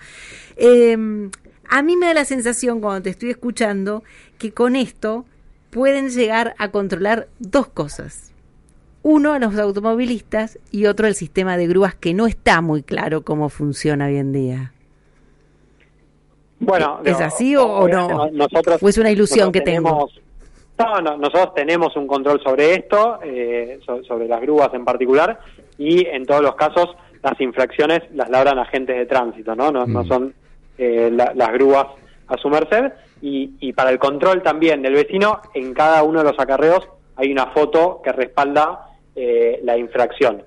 Em, 0.58 1.32
a 1.70 1.82
mí 1.82 1.96
me 1.96 2.08
da 2.08 2.14
la 2.14 2.26
sensación 2.26 2.82
cuando 2.82 3.04
te 3.04 3.10
estoy 3.10 3.30
escuchando 3.30 4.04
que 4.38 4.52
con 4.52 4.76
esto 4.76 5.26
pueden 5.70 6.10
llegar 6.10 6.54
a 6.58 6.70
controlar 6.70 7.30
dos 7.40 7.68
cosas 7.68 8.31
uno 9.04 9.34
a 9.34 9.40
los 9.40 9.58
automovilistas 9.58 10.60
y 10.72 10.86
otro 10.86 11.08
el 11.08 11.16
sistema 11.16 11.58
de 11.58 11.68
grúas 11.68 11.96
que 11.96 12.14
no 12.14 12.28
está 12.28 12.62
muy 12.62 12.84
claro 12.84 13.24
cómo 13.24 13.50
funciona 13.50 14.06
hoy 14.06 14.18
en 14.18 14.32
día. 14.32 14.74
Bueno, 16.60 17.00
¿es 17.04 17.20
así 17.20 17.56
o, 17.56 17.88
no? 17.88 18.30
Nosotros, 18.32 18.82
¿O 18.84 18.88
es 18.88 18.98
una 19.00 19.10
ilusión 19.10 19.52
que 19.52 19.62
tenemos? 19.62 20.22
No, 20.78 21.02
no, 21.02 21.18
nosotros 21.18 21.56
tenemos 21.56 21.96
un 21.96 22.06
control 22.06 22.42
sobre 22.44 22.76
esto, 22.76 23.20
eh, 23.24 23.80
sobre 24.08 24.28
las 24.28 24.42
grúas 24.42 24.72
en 24.74 24.86
particular, 24.86 25.40
y 25.78 26.06
en 26.06 26.26
todos 26.26 26.42
los 26.44 26.56
casos 26.56 26.96
las 27.24 27.40
infracciones 27.42 28.02
las 28.14 28.30
labran 28.30 28.60
agentes 28.60 28.96
de 28.96 29.06
tránsito, 29.08 29.56
¿no? 29.56 29.72
No, 29.72 29.86
no 29.86 30.04
mm. 30.04 30.08
son 30.08 30.34
eh, 30.78 31.12
las 31.12 31.52
grúas 31.54 31.88
a 32.28 32.38
su 32.38 32.50
merced. 32.50 32.94
Y, 33.24 33.52
y 33.60 33.74
para 33.74 33.92
el 33.92 34.00
control 34.00 34.42
también 34.42 34.82
del 34.82 34.94
vecino, 34.94 35.42
en 35.54 35.74
cada 35.74 36.02
uno 36.04 36.20
de 36.20 36.32
los 36.32 36.40
acarreos 36.40 36.88
hay 37.16 37.32
una 37.32 37.48
foto 37.48 38.02
que 38.04 38.12
respalda 38.12 38.91
eh, 39.15 39.60
la 39.63 39.78
infracción. 39.78 40.43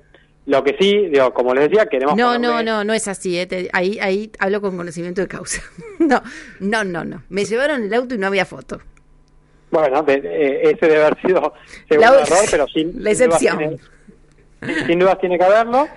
Lo 0.47 0.63
que 0.63 0.77
sí, 0.79 1.09
digo, 1.09 1.33
como 1.33 1.55
les 1.55 1.71
decía, 1.71 1.87
queremos... 1.87 2.17
No, 2.17 2.39
no, 2.39 2.63
no, 2.63 2.85
no 2.85 2.93
es 2.93 3.09
así. 3.09 3.39
Eh, 3.39 3.69
ahí, 3.73 3.99
ahí 4.01 4.31
hablo 4.39 4.61
con 4.61 4.77
conocimiento 4.77 5.23
de 5.23 5.29
causa. 5.29 5.63
no, 5.99 6.23
no, 6.61 6.85
no, 6.85 7.05
no. 7.05 7.23
Me 7.29 7.45
llevaron 7.45 7.83
el 7.83 7.95
auto 7.95 8.15
y 8.15 8.19
no 8.19 8.27
había 8.27 8.45
foto. 8.45 8.81
Bueno, 9.71 10.05
eh, 10.07 10.61
ese 10.65 10.87
debe 10.87 11.05
haber 11.05 11.21
sido 11.21 11.41
un 11.91 12.03
error, 12.03 12.45
pero 12.51 12.67
sin... 12.69 12.93
La 13.03 13.11
excepción. 13.11 13.79
sin 14.87 14.99
dudas 14.99 15.19
tiene 15.19 15.39
que 15.39 15.45
haberlo. 15.45 15.89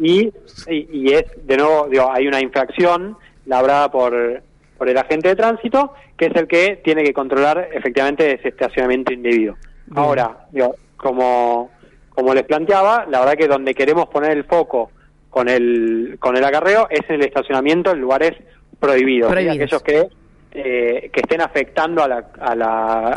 y, 0.00 0.32
y, 0.68 1.12
es, 1.12 1.24
de 1.44 1.56
nuevo, 1.56 1.88
digo, 1.90 2.10
hay 2.10 2.26
una 2.26 2.40
infracción 2.40 3.16
labrada 3.44 3.90
por, 3.90 4.42
por 4.78 4.88
el 4.88 4.96
agente 4.96 5.28
de 5.28 5.36
tránsito, 5.36 5.92
que 6.16 6.26
es 6.26 6.36
el 6.36 6.48
que 6.48 6.80
tiene 6.82 7.04
que 7.04 7.12
controlar 7.12 7.68
efectivamente 7.72 8.34
ese 8.34 8.48
estacionamiento 8.48 9.12
indebido. 9.12 9.56
Ahora, 9.94 10.46
digo, 10.50 10.74
como, 11.02 11.70
como 12.10 12.32
les 12.32 12.44
planteaba, 12.44 13.06
la 13.10 13.20
verdad 13.20 13.34
que 13.34 13.48
donde 13.48 13.74
queremos 13.74 14.08
poner 14.08 14.30
el 14.30 14.44
foco 14.44 14.90
con 15.28 15.48
el, 15.48 16.16
con 16.20 16.36
el 16.36 16.44
acarreo 16.44 16.86
es 16.88 17.00
en 17.08 17.16
el 17.16 17.24
estacionamiento 17.24 17.90
en 17.90 18.00
lugares 18.00 18.32
prohibidos, 18.78 19.28
¿sí? 19.28 19.32
Prohibidos. 19.32 19.56
aquellos 19.56 19.82
que, 19.82 20.08
eh, 20.52 21.10
que 21.12 21.20
estén 21.20 21.40
afectando 21.40 22.02
a 22.02 22.08
la, 22.08 22.26
a 22.40 22.54
la, 22.54 23.16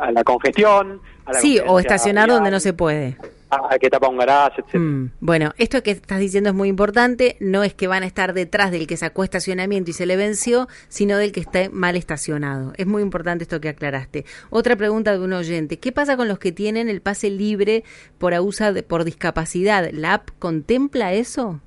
a 0.00 0.12
la 0.12 0.24
congestión. 0.24 1.00
A 1.24 1.32
la 1.32 1.38
Sí, 1.38 1.58
o 1.64 1.78
estacionar 1.78 2.28
donde 2.28 2.50
no 2.50 2.60
se 2.60 2.72
puede. 2.72 3.16
A- 3.52 3.78
que 3.78 3.90
tapa 3.90 4.08
un 4.08 4.16
garage, 4.16 4.60
etcétera. 4.60 4.82
Mm, 4.82 5.10
Bueno, 5.20 5.52
esto 5.58 5.82
que 5.82 5.90
estás 5.92 6.18
diciendo 6.18 6.50
es 6.50 6.56
muy 6.56 6.68
importante. 6.68 7.36
No 7.40 7.62
es 7.64 7.74
que 7.74 7.86
van 7.86 8.02
a 8.02 8.06
estar 8.06 8.32
detrás 8.32 8.70
del 8.70 8.86
que 8.86 8.96
sacó 8.96 9.24
estacionamiento 9.24 9.90
y 9.90 9.94
se 9.94 10.06
le 10.06 10.16
venció, 10.16 10.68
sino 10.88 11.16
del 11.18 11.32
que 11.32 11.40
esté 11.40 11.68
mal 11.70 11.96
estacionado. 11.96 12.72
Es 12.76 12.86
muy 12.86 13.02
importante 13.02 13.44
esto 13.44 13.60
que 13.60 13.68
aclaraste. 13.68 14.24
Otra 14.50 14.76
pregunta 14.76 15.12
de 15.12 15.18
un 15.24 15.32
oyente. 15.32 15.78
¿Qué 15.78 15.92
pasa 15.92 16.16
con 16.16 16.28
los 16.28 16.38
que 16.38 16.52
tienen 16.52 16.88
el 16.88 17.00
pase 17.02 17.30
libre 17.30 17.84
por 18.18 18.34
abusa 18.34 18.72
de, 18.72 18.82
por 18.82 19.04
discapacidad? 19.04 19.88
¿La 19.92 20.14
app 20.14 20.30
contempla 20.38 21.12
eso? 21.12 21.60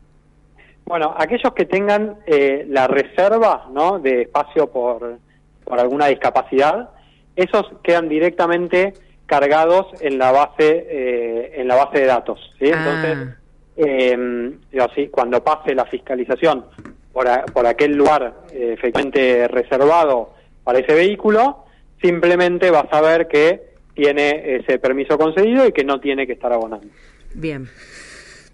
Bueno, 0.85 1.13
aquellos 1.17 1.53
que 1.55 1.65
tengan 1.65 2.17
eh, 2.27 2.65
la 2.69 2.87
reserva 2.87 3.67
¿no? 3.73 3.97
de 3.99 4.23
espacio 4.23 4.71
por, 4.71 5.17
por 5.63 5.79
alguna 5.79 6.07
discapacidad, 6.07 6.89
esos 7.35 7.65
quedan 7.83 8.07
directamente 8.07 8.93
cargados 9.25 9.87
en 10.01 10.17
la 10.17 10.31
base 10.31 10.85
eh, 10.89 11.53
en 11.57 11.67
la 11.67 11.75
base 11.75 11.99
de 11.99 12.05
datos. 12.05 12.39
¿sí? 12.59 12.71
Ah. 12.73 12.77
Entonces, 12.77 13.35
eh, 13.77 14.57
digo, 14.71 14.85
sí, 14.95 15.07
cuando 15.07 15.43
pase 15.43 15.73
la 15.75 15.85
fiscalización 15.85 16.65
por, 17.11 17.27
a- 17.27 17.45
por 17.45 17.65
aquel 17.65 17.95
lugar 17.95 18.33
eh, 18.53 18.73
efectivamente 18.77 19.47
reservado 19.47 20.33
para 20.63 20.79
ese 20.79 20.93
vehículo, 20.93 21.65
simplemente 22.01 22.69
vas 22.71 22.87
a 22.91 23.01
ver 23.01 23.27
que 23.27 23.73
tiene 23.93 24.55
ese 24.57 24.77
permiso 24.79 25.17
concedido 25.17 25.65
y 25.67 25.71
que 25.71 25.83
no 25.83 25.99
tiene 25.99 26.27
que 26.27 26.33
estar 26.33 26.51
abonando. 26.51 26.87
Bien. 27.33 27.67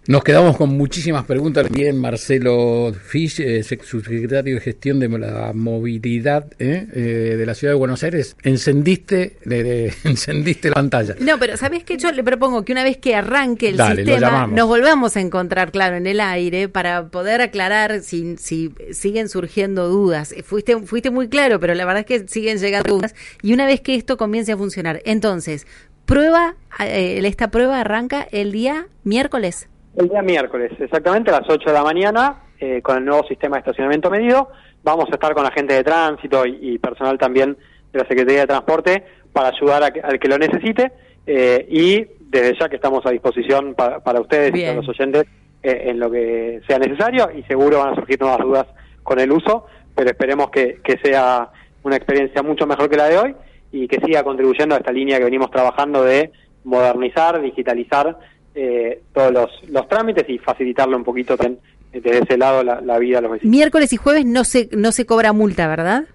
Nos 0.08 0.24
quedamos 0.24 0.58
con 0.58 0.70
muchísimas 0.70 1.26
preguntas. 1.26 1.70
Bien, 1.70 1.96
Marcelo 1.96 2.92
Fisch, 2.92 3.40
eh, 3.40 3.60
sec- 3.64 3.84
subsecretario 3.84 4.56
de 4.56 4.60
Gestión 4.62 5.00
de 5.00 5.08
la 5.08 5.52
Movilidad 5.54 6.48
¿eh? 6.58 6.88
Eh, 6.92 7.36
de 7.38 7.46
la 7.46 7.54
Ciudad 7.54 7.74
de 7.74 7.78
Buenos 7.78 8.02
Aires. 8.04 8.36
Encendiste, 8.42 9.38
le- 9.46 9.94
encendiste 10.04 10.70
la 10.70 10.74
pantalla. 10.74 11.16
No, 11.20 11.38
pero 11.38 11.56
¿sabés 11.56 11.84
qué? 11.84 11.98
Yo 11.98 12.12
le 12.12 12.24
propongo 12.24 12.66
que 12.66 12.72
una 12.72 12.84
vez 12.84 12.98
que 12.98 13.14
arranque 13.14 13.70
el 13.70 13.78
Dale, 13.78 14.04
sistema, 14.04 14.48
nos 14.48 14.68
volvamos 14.68 15.16
a 15.18 15.22
encontrar, 15.22 15.72
claro, 15.72 15.98
en 15.98 16.08
el 16.08 16.20
aire 16.20 16.68
para 16.68 17.10
poder 17.10 17.42
aclarar 17.42 18.02
si, 18.02 18.38
si 18.38 18.74
siguen 18.94 19.30
surgiendo 19.30 19.88
dudas. 19.88 20.32
Eh, 20.32 20.42
Fuiste, 20.42 20.80
fuiste 20.80 21.12
muy 21.12 21.30
claro, 21.30 21.60
pero 21.60 21.76
la 21.76 21.86
verdad 21.86 22.06
es 22.10 22.22
que 22.22 22.28
siguen 22.28 22.58
llegando 22.58 22.96
dudas. 22.96 23.14
Y 23.44 23.54
una 23.54 23.68
vez 23.68 23.82
que 23.82 23.94
esto 23.94 24.18
comience 24.18 24.52
a 24.52 24.58
funcionar, 24.58 25.00
entonces, 25.06 25.68
prueba, 26.08 26.56
eh, 26.80 27.22
esta 27.24 27.52
prueba 27.52 27.80
arranca 27.80 28.28
el 28.32 28.52
día 28.52 28.88
miércoles. 29.04 29.68
El 29.98 30.10
día 30.10 30.22
miércoles, 30.22 30.72
exactamente 30.80 31.32
a 31.32 31.40
las 31.42 31.50
8 31.50 31.70
de 31.70 31.74
la 31.74 31.84
mañana, 31.84 32.44
eh, 32.60 32.82
con 32.82 32.98
el 32.98 33.06
nuevo 33.06 33.24
sistema 33.28 33.58
de 33.58 33.60
estacionamiento 33.62 34.10
medido. 34.10 34.50
Vamos 34.84 35.06
a 35.10 35.14
estar 35.16 35.34
con 35.34 35.46
agentes 35.46 35.76
de 35.78 35.84
tránsito 35.84 36.46
y, 36.46 36.58
y 36.62 36.78
personal 36.78 37.18
también 37.18 37.58
de 37.92 38.00
la 38.00 38.08
Secretaría 38.08 38.42
de 38.42 38.48
Transporte 38.48 39.04
para 39.34 39.50
ayudar 39.50 39.84
a 39.84 39.92
que- 39.92 40.02
al 40.02 40.20
que 40.20 40.28
lo 40.28 40.38
necesite. 40.38 40.92
eh, 41.28 41.68
y 41.70 42.04
desde 42.32 42.58
ya 42.60 42.68
que 42.68 42.78
estamos 42.78 43.06
a 43.06 43.12
disposición 43.12 43.76
pa- 43.76 44.00
para 44.00 44.20
ustedes 44.20 44.50
y 44.56 44.62
para 44.64 44.74
los 44.78 44.90
oyentes 44.90 45.26
eh, 45.62 45.84
en 45.86 46.00
lo 46.00 46.10
que 46.10 46.62
sea 46.66 46.80
necesario 46.80 47.30
y 47.38 47.44
seguro 47.44 47.78
van 47.78 47.90
a 47.94 47.96
surgir 47.96 48.20
nuevas 48.20 48.40
dudas 48.40 48.66
con 49.04 49.20
el 49.20 49.32
uso, 49.32 49.68
pero 49.94 50.10
esperemos 50.10 50.50
que, 50.50 50.80
que 50.84 50.98
sea 51.04 51.50
una 51.84 51.96
experiencia 51.96 52.42
mucho 52.42 52.66
mejor 52.66 52.90
que 52.90 52.98
la 52.98 53.06
de 53.08 53.18
hoy 53.20 53.36
y 53.72 53.88
que 53.88 54.00
siga 54.04 54.24
contribuyendo 54.24 54.74
a 54.74 54.80
esta 54.80 54.92
línea 54.92 55.20
que 55.20 55.26
venimos 55.26 55.52
trabajando 55.52 56.04
de 56.04 56.32
modernizar, 56.64 57.40
digitalizar 57.40 58.18
eh, 58.56 59.02
todos 59.14 59.32
los, 59.32 59.50
los 59.70 59.88
trámites 59.88 60.28
y 60.30 60.38
facilitarle 60.38 60.96
un 60.96 61.04
poquito 61.04 61.38
también 61.38 61.60
eh, 61.94 62.02
desde 62.02 62.20
ese 62.24 62.38
lado 62.38 62.64
la, 62.64 62.82
la 62.82 62.98
vida 63.00 63.20
a 63.20 63.22
los 63.22 63.32
vecinos. 63.32 63.52
Miércoles 63.52 63.92
y 63.94 63.98
jueves 63.98 64.26
no 64.26 64.44
se, 64.44 64.70
no 64.72 64.92
se 64.92 65.06
cobra 65.06 65.34
multa, 65.34 65.68
¿verdad? 65.68 66.06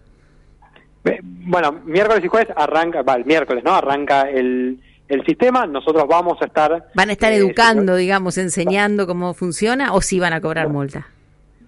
Bueno, 1.23 1.81
miércoles 1.85 2.25
y 2.25 2.29
jueves 2.29 2.49
arranca, 2.57 3.03
va, 3.03 3.15
el 3.15 3.25
miércoles, 3.25 3.63
¿no? 3.65 3.75
Arranca 3.75 4.23
el, 4.23 4.81
el 5.09 5.25
sistema, 5.25 5.65
nosotros 5.67 6.05
vamos 6.09 6.37
a 6.43 6.47
estar... 6.47 6.89
¿Van 6.95 7.09
a 7.11 7.13
estar 7.13 7.33
eh, 7.33 7.37
educando, 7.37 7.95
digamos, 7.95 8.39
enseñando 8.39 9.07
cómo 9.07 9.33
funciona 9.33 9.93
o 9.95 10.01
sí 10.01 10.19
van 10.19 10.33
a 10.33 10.41
cobrar 10.41 10.69
multa? 10.69 11.07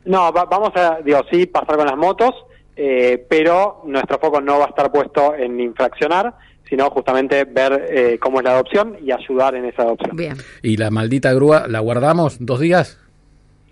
No, 0.04 0.32
va- 0.32 0.46
vamos 0.46 0.72
a, 0.74 0.98
digo, 1.04 1.20
sí, 1.30 1.46
pasar 1.46 1.76
con 1.76 1.86
las 1.86 1.96
motos, 1.96 2.34
eh, 2.74 3.24
pero 3.28 3.82
nuestro 3.86 4.18
foco 4.18 4.40
no 4.40 4.58
va 4.58 4.64
a 4.66 4.68
estar 4.70 4.90
puesto 4.90 5.34
en 5.36 5.60
infraccionar, 5.60 6.34
sino 6.68 6.90
justamente 6.90 7.44
ver 7.44 7.86
eh, 7.90 8.18
cómo 8.20 8.38
es 8.40 8.44
la 8.44 8.50
adopción 8.52 8.96
y 9.04 9.10
ayudar 9.12 9.54
en 9.54 9.64
esa 9.64 9.82
adopción. 9.82 10.16
Bien. 10.16 10.36
¿Y 10.62 10.76
la 10.76 10.90
maldita 10.90 11.32
grúa 11.32 11.66
la 11.68 11.80
guardamos 11.80 12.36
dos 12.40 12.60
días? 12.60 12.98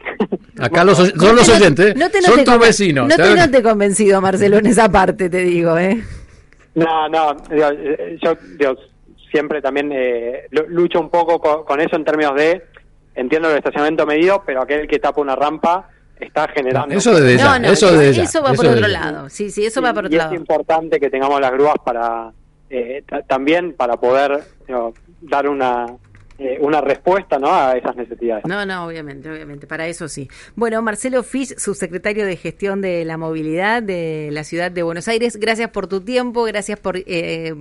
Acá 0.59 0.85
los, 0.85 0.97
son 0.99 1.11
los 1.15 1.17
No 1.17 1.45
te- 1.45 1.53
oyentes, 1.53 1.97
no 1.97 2.09
te 2.11 2.23
son 2.23 2.37
noté 2.39 2.51
tus 2.51 2.59
vecinos. 2.61 3.09
No 3.09 3.17
te 3.17 3.23
¿sabes? 3.23 3.47
noté 3.47 3.63
convencido, 3.63 4.21
Marcelo, 4.21 4.59
en 4.59 4.67
esa 4.67 4.89
parte, 4.89 5.29
te 5.29 5.39
digo, 5.39 5.77
¿eh? 5.79 6.03
No, 6.75 7.09
no, 7.09 7.35
digo, 7.51 7.69
eh, 7.73 8.19
yo 8.23 8.35
digo, 8.59 8.75
siempre 9.31 9.61
también 9.61 9.91
eh, 9.93 10.47
lu- 10.51 10.67
lucho 10.69 11.01
un 11.01 11.11
poco 11.11 11.39
co- 11.41 11.65
con, 11.65 11.81
eso 11.81 11.97
en 11.97 12.05
términos 12.05 12.35
de, 12.37 12.63
entiendo 13.15 13.51
el 13.51 13.59
estacionamiento 13.59 14.07
medido, 14.07 14.43
pero 14.47 14.63
aquel 14.63 14.87
que 14.87 14.99
tapa 14.99 15.21
una 15.21 15.35
rampa 15.37 15.89
está 16.21 16.49
generando... 16.49 16.95
No, 16.95 16.99
eso 16.99 17.15
desde 17.15 17.37
ya, 17.39 17.59
no, 17.59 17.67
no, 17.67 17.73
eso 17.73 17.89
eso 18.01 18.43
va 18.43 18.53
eso 18.53 18.63
por 18.63 18.73
otro 18.73 18.89
lado. 18.89 19.29
Sí, 19.29 19.51
sí, 19.51 19.67
eso 19.67 19.83
va 19.83 19.93
por 19.93 20.05
y 20.05 20.07
otro 20.07 20.19
es 20.19 20.25
lado. 20.25 20.35
importante 20.35 20.99
que 21.01 21.11
tengamos 21.11 21.41
las 21.41 21.51
grúas 21.53 21.75
para 21.85 22.33
eh, 22.71 23.03
ta- 23.09 23.23
también 23.23 23.73
para 23.73 23.97
poder 23.97 24.43
digo, 24.67 24.93
dar 25.21 25.49
una 25.49 25.87
eh, 26.39 26.59
una 26.61 26.83
respuesta 26.83 27.39
¿no? 27.39 27.49
a 27.51 27.73
esas 27.79 27.97
necesidades. 27.97 28.45
No, 28.47 28.67
no, 28.67 28.87
obviamente, 28.87 29.31
obviamente, 29.31 29.67
para 29.67 29.87
eso 29.87 30.07
sí. 30.07 30.29
Bueno, 30.55 30.83
Marcelo 30.83 31.23
Fisch, 31.23 31.57
subsecretario 31.57 32.27
de 32.27 32.37
Gestión 32.37 32.83
de 32.83 33.07
la 33.07 33.17
Movilidad 33.17 33.83
de 33.83 34.29
la 34.33 34.45
Ciudad 34.45 34.71
de 34.71 34.83
Buenos 34.83 35.09
Aires, 35.09 35.37
gracias 35.37 35.71
por 35.71 35.87
tu 35.87 36.03
tiempo, 36.03 36.45
gracias 36.45 36.79
por, 36.79 36.99
eh, 36.99 37.55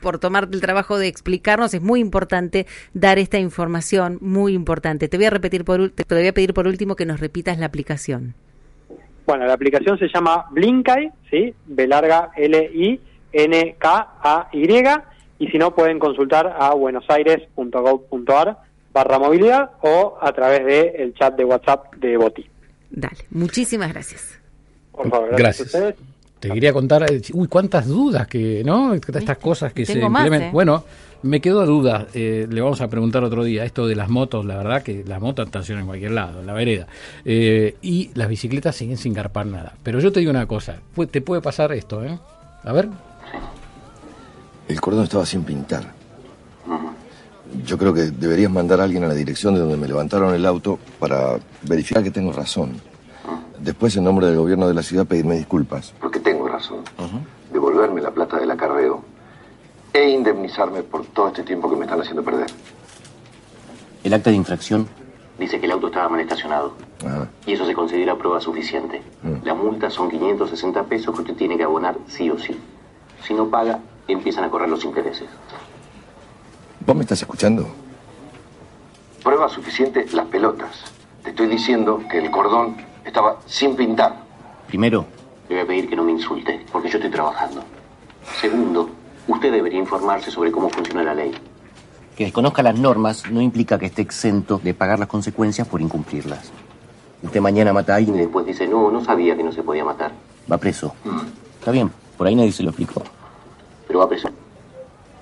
por 0.00 0.18
tomarte 0.18 0.56
el 0.56 0.60
trabajo 0.60 0.98
de 0.98 1.06
explicarnos. 1.06 1.72
Es 1.72 1.82
muy 1.82 2.00
importante 2.00 2.66
dar 2.94 3.20
esta 3.20 3.38
información, 3.38 4.18
muy 4.20 4.54
importante. 4.54 5.06
Te 5.06 5.16
voy 5.18 5.26
a 5.26 5.30
repetir 5.30 5.64
por, 5.64 5.90
te 5.90 6.12
voy 6.12 6.26
a 6.26 6.32
pedir 6.32 6.52
por 6.52 6.66
último 6.66 6.96
que 6.96 7.06
nos 7.06 7.20
repitas 7.20 7.58
la 7.58 7.66
aplicación. 7.66 8.34
Bueno, 9.24 9.46
la 9.46 9.52
aplicación 9.52 9.98
se 9.98 10.08
llama 10.12 10.46
Blinkai, 10.50 11.12
¿sí? 11.30 11.54
B 11.66 11.86
larga 11.86 12.30
L 12.36 12.70
I 12.74 13.00
N 13.32 13.76
K 13.78 14.08
A 14.22 14.48
Y 14.52 14.66
y 15.38 15.48
si 15.48 15.58
no 15.58 15.74
pueden 15.74 15.98
consultar 15.98 16.56
a 16.58 16.74
buenosaires.gov.ar 16.74 18.56
barra 18.92 19.18
movilidad 19.18 19.72
o 19.82 20.16
a 20.20 20.32
través 20.32 20.64
del 20.64 20.96
el 20.96 21.14
chat 21.14 21.36
de 21.36 21.44
WhatsApp 21.44 21.94
de 21.96 22.16
Boti. 22.16 22.46
Dale, 22.90 23.18
muchísimas 23.30 23.92
gracias. 23.92 24.38
Por 24.92 25.10
favor, 25.10 25.36
Gracias. 25.36 25.74
a 25.74 25.78
ustedes. 25.78 25.94
Te 26.40 26.50
quería 26.50 26.72
contar, 26.72 27.10
eh, 27.10 27.20
uy, 27.34 27.48
cuántas 27.48 27.86
dudas 27.86 28.26
que, 28.26 28.62
¿no? 28.64 28.94
Estas 28.94 29.38
cosas 29.38 29.72
que 29.72 29.84
se 29.84 29.96
más, 29.96 30.22
implementan. 30.22 30.48
¿eh? 30.48 30.52
Bueno, 30.52 30.84
me 31.22 31.40
quedó 31.40 31.66
duda, 31.66 32.06
eh, 32.14 32.46
le 32.48 32.60
vamos 32.60 32.80
a 32.80 32.88
preguntar 32.88 33.24
otro 33.24 33.42
día, 33.42 33.64
esto 33.64 33.86
de 33.86 33.96
las 33.96 34.08
motos, 34.08 34.44
la 34.44 34.56
verdad 34.56 34.82
que 34.82 35.02
las 35.04 35.20
motos 35.20 35.46
estacionan 35.46 35.82
en 35.82 35.88
cualquier 35.88 36.12
lado, 36.12 36.40
en 36.40 36.46
la 36.46 36.52
vereda. 36.52 36.86
Eh, 37.24 37.76
y 37.82 38.10
las 38.14 38.28
bicicletas 38.28 38.76
siguen 38.76 38.96
sin 38.96 39.12
garpar 39.12 39.46
nada. 39.46 39.74
Pero 39.82 39.98
yo 39.98 40.12
te 40.12 40.20
digo 40.20 40.30
una 40.30 40.46
cosa, 40.46 40.76
te 41.10 41.20
puede 41.20 41.42
pasar 41.42 41.72
esto, 41.72 42.04
¿eh? 42.04 42.18
A 42.64 42.72
ver, 42.72 42.88
El 44.68 44.80
cordón 44.80 45.04
estaba 45.04 45.24
sin 45.26 45.44
pintar. 45.44 45.94
Yo 47.64 47.78
creo 47.78 47.94
que 47.94 48.02
deberías 48.10 48.50
mandar 48.50 48.80
a 48.80 48.84
alguien 48.84 49.04
a 49.04 49.08
la 49.08 49.14
dirección 49.14 49.54
de 49.54 49.60
donde 49.60 49.76
me 49.76 49.86
levantaron 49.86 50.34
el 50.34 50.44
auto 50.44 50.78
para 50.98 51.38
verificar 51.62 52.02
que 52.02 52.10
tengo 52.10 52.32
razón. 52.32 52.80
Después, 53.60 53.96
en 53.96 54.04
nombre 54.04 54.26
del 54.26 54.36
gobierno 54.36 54.68
de 54.68 54.74
la 54.74 54.82
ciudad, 54.82 55.06
pedirme 55.06 55.36
disculpas. 55.36 55.94
Porque 56.00 56.20
tengo 56.20 56.48
razón. 56.48 56.80
Devolverme 57.52 58.00
la 58.00 58.10
plata 58.10 58.38
del 58.38 58.50
acarreo 58.50 59.02
e 59.92 60.10
indemnizarme 60.10 60.82
por 60.82 61.06
todo 61.06 61.28
este 61.28 61.42
tiempo 61.42 61.70
que 61.70 61.76
me 61.76 61.84
están 61.84 62.00
haciendo 62.00 62.22
perder. 62.22 62.48
El 64.04 64.12
acta 64.12 64.30
de 64.30 64.36
infracción 64.36 64.88
Dice 65.38 65.60
que 65.60 65.66
el 65.66 65.72
auto 65.72 65.88
estaba 65.88 66.08
mal 66.08 66.20
estacionado. 66.20 66.72
Ajá. 67.04 67.28
Y 67.46 67.52
eso 67.52 67.66
se 67.66 67.74
considera 67.74 68.16
prueba 68.16 68.40
suficiente. 68.40 69.02
La 69.44 69.54
multa 69.54 69.90
son 69.90 70.10
560 70.10 70.84
pesos 70.84 71.14
que 71.14 71.22
usted 71.22 71.34
tiene 71.34 71.56
que 71.56 71.64
abonar 71.64 71.96
sí 72.06 72.30
o 72.30 72.38
sí. 72.38 72.56
Si 73.26 73.34
no 73.34 73.48
paga, 73.48 73.78
empiezan 74.08 74.44
a 74.44 74.50
correr 74.50 74.68
los 74.68 74.84
intereses. 74.84 75.28
¿Vos 76.84 76.94
me 76.96 77.02
estás 77.02 77.20
escuchando? 77.20 77.66
Prueba 79.22 79.48
suficiente 79.48 80.06
las 80.12 80.26
pelotas. 80.26 80.70
Te 81.24 81.30
estoy 81.30 81.48
diciendo 81.48 82.00
que 82.10 82.18
el 82.18 82.30
cordón 82.30 82.76
estaba 83.04 83.38
sin 83.46 83.74
pintar. 83.74 84.16
Primero, 84.68 85.06
Le 85.48 85.54
voy 85.56 85.64
a 85.64 85.66
pedir 85.66 85.88
que 85.88 85.96
no 85.96 86.02
me 86.04 86.12
insulte, 86.12 86.64
porque 86.72 86.88
yo 86.88 86.98
estoy 86.98 87.10
trabajando. 87.10 87.62
Segundo, 88.40 88.90
usted 89.28 89.52
debería 89.52 89.78
informarse 89.78 90.30
sobre 90.30 90.50
cómo 90.52 90.68
funciona 90.70 91.02
la 91.04 91.14
ley. 91.14 91.32
que 92.16 92.24
desconozca 92.24 92.62
las 92.62 92.76
normas 92.78 93.30
no 93.30 93.40
implica 93.42 93.78
que 93.78 93.86
esté 93.86 94.02
exento 94.02 94.58
de 94.62 94.72
pagar 94.74 94.98
las 94.98 95.06
consecuencias 95.08 95.68
por 95.68 95.80
incumplirlas. 95.80 96.50
Usted 97.22 97.40
mañana 97.40 97.72
mata 97.72 97.92
a 97.94 97.96
alguien 97.96 98.16
y 98.16 98.20
después 98.20 98.46
dice, 98.46 98.66
no, 98.66 98.90
no 98.90 99.04
sabía 99.04 99.36
que 99.36 99.42
no 99.44 99.52
se 99.52 99.62
podía 99.62 99.84
matar. 99.84 100.12
va 100.50 100.56
preso. 100.58 100.94
Está 101.58 101.70
bien, 101.72 101.90
por 102.16 102.26
ahí 102.26 102.34
nadie 102.34 102.52
se 102.52 102.62
lo 102.62 102.70
explicó. 102.70 103.02
Pero 103.86 104.00
va 104.00 104.08
preso. 104.08 104.28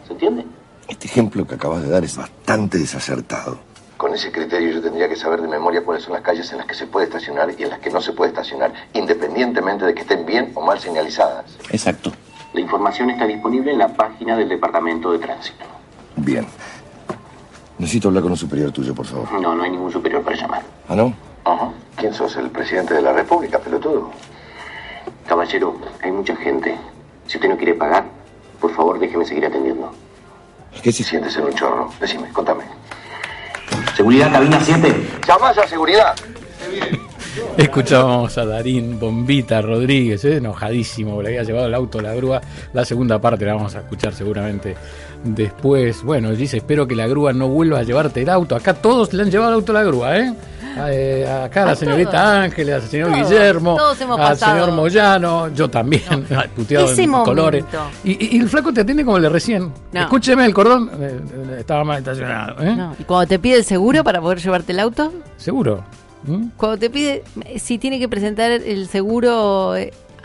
¿Se 0.07 0.13
entiende? 0.13 0.45
Este 0.89 1.07
ejemplo 1.07 1.47
que 1.47 1.55
acabas 1.55 1.83
de 1.83 1.89
dar 1.91 2.05
es 2.05 2.17
bastante 2.17 2.79
desacertado. 2.79 3.59
Con 3.97 4.13
ese 4.13 4.31
criterio 4.33 4.73
yo 4.73 4.83
tendría 4.83 5.09
que 5.09 5.17
saber 5.17 5.41
de 5.41 5.49
memoria 5.49 5.83
cuáles 5.85 6.05
son 6.05 6.13
las 6.13 6.23
calles 6.23 6.51
en 6.53 6.59
las 6.59 6.67
que 6.67 6.75
se 6.75 6.87
puede 6.87 7.07
estacionar 7.07 7.55
y 7.57 7.63
en 7.63 7.71
las 7.71 7.79
que 7.79 7.91
no 7.91 8.01
se 8.01 8.13
puede 8.13 8.31
estacionar, 8.31 8.73
independientemente 8.93 9.85
de 9.87 9.95
que 9.95 10.03
estén 10.03 10.27
bien 10.27 10.53
o 10.55 10.61
mal 10.61 10.79
señalizadas. 10.79 11.57
Exacto. 11.71 12.13
La 12.53 12.61
información 12.61 13.11
está 13.11 13.27
disponible 13.27 13.73
en 13.73 13.79
la 13.79 13.89
página 13.89 14.37
del 14.37 14.49
Departamento 14.49 15.13
de 15.13 15.19
Tránsito. 15.21 15.65
Bien. 16.17 16.47
Necesito 17.79 18.09
hablar 18.09 18.23
con 18.23 18.33
un 18.33 18.39
superior 18.39 18.71
tuyo, 18.73 18.95
por 18.95 19.07
favor. 19.07 19.33
No, 19.41 19.55
no 19.55 19.63
hay 19.63 19.71
ningún 19.71 19.91
superior 19.91 20.23
para 20.23 20.37
llamar. 20.37 20.63
¿Ah, 20.89 20.95
no? 20.95 21.15
Ajá. 21.45 21.73
¿Quién 21.97 22.13
sos? 22.15 22.37
¿El 22.37 22.51
presidente 22.51 22.95
de 22.95 23.03
la 23.03 23.13
República, 23.13 23.59
pelotudo? 23.59 24.11
Caballero, 25.27 25.77
hay 26.03 26.13
mucha 26.13 26.37
gente. 26.37 26.77
Si 27.27 27.37
usted 27.39 27.49
no 27.49 27.57
quiere 27.57 27.75
pagar, 27.75 28.05
por 28.65 28.75
favor 28.75 28.99
déjeme 28.99 29.27
seguir 29.27 29.45
atendiendo. 29.45 29.93
¿Qué 30.83 30.91
se 30.91 31.05
siente 31.05 31.31
ser 31.31 31.45
un 31.45 31.53
chorro? 31.53 31.91
Decime, 32.01 32.31
contame. 32.33 32.65
Seguridad, 33.95 34.33
cabina 34.33 34.59
7. 34.59 35.21
¡Llamás 35.29 35.59
a 35.59 35.67
seguridad! 35.67 36.15
Escuchábamos 37.59 38.39
a 38.39 38.47
Darín 38.47 38.99
Bombita 38.99 39.61
Rodríguez, 39.61 40.25
¿eh? 40.25 40.37
enojadísimo, 40.39 41.21
le 41.21 41.29
había 41.29 41.43
llevado 41.43 41.67
el 41.67 41.75
auto 41.75 41.99
a 41.99 42.03
la 42.03 42.15
grúa. 42.15 42.41
La 42.73 42.87
segunda 42.87 43.21
parte 43.21 43.45
la 43.45 43.53
vamos 43.53 43.75
a 43.75 43.81
escuchar 43.81 44.15
seguramente 44.15 44.77
después. 45.23 46.03
Bueno, 46.03 46.31
dice, 46.31 46.57
espero 46.57 46.89
que 46.89 46.97
la 46.97 47.07
grúa 47.07 47.35
no 47.35 47.49
vuelva 47.49 47.81
a 47.81 47.83
llevarte 47.83 48.23
el 48.23 48.31
auto. 48.31 48.57
Acá 48.57 48.73
todos 48.73 49.13
le 49.13 49.25
han 49.25 49.31
llevado 49.31 49.51
el 49.51 49.57
auto 49.57 49.73
a 49.73 49.75
la 49.75 49.83
grúa, 49.83 50.17
¿eh? 50.17 50.33
Eh, 50.77 51.27
acá 51.45 51.63
a 51.63 51.67
la 51.67 51.73
A 51.73 51.77
señorita 51.77 52.11
todos. 52.11 52.25
Ángeles, 52.25 52.75
al 52.75 52.83
señor 52.83 53.11
Todos, 53.11 53.29
Guillermo, 53.31 53.77
todos 53.77 54.01
hemos 54.01 54.19
al 54.21 54.27
pasado. 54.29 54.53
señor 54.53 54.73
Moyano, 54.73 55.49
yo 55.55 55.69
también, 55.71 56.03
puteado 56.57 56.87
Ese 56.91 57.03
en 57.05 57.11
momento. 57.11 57.31
colores. 57.31 57.65
Y, 58.03 58.39
el 58.41 58.49
flaco 58.49 58.73
te 58.73 58.81
atiende 58.81 59.05
como 59.05 59.17
el 59.19 59.23
de 59.25 59.29
recién. 59.29 59.73
No. 59.93 60.01
Escúcheme, 60.01 60.45
el 60.45 60.55
cordón 60.55 60.91
eh, 61.01 61.21
eh, 61.33 61.57
estaba 61.61 61.85
mal 61.85 61.99
estacionado. 61.99 62.63
¿eh? 62.63 62.75
No. 62.75 62.95
¿Y 62.99 63.05
cuando 63.05 63.27
te 63.29 63.39
pide 63.39 63.57
el 63.57 63.65
seguro 63.65 64.03
para 64.05 64.21
poder 64.21 64.41
llevarte 64.41 64.73
el 64.73 64.81
auto? 64.81 65.13
¿Seguro? 65.37 65.85
¿Mm? 66.25 66.49
Cuando 66.57 66.79
te 66.79 66.91
pide, 66.91 67.23
eh, 67.45 67.59
si 67.59 67.79
tiene 67.79 67.99
que 67.99 68.09
presentar 68.09 68.51
el 68.51 68.89
seguro... 68.89 69.75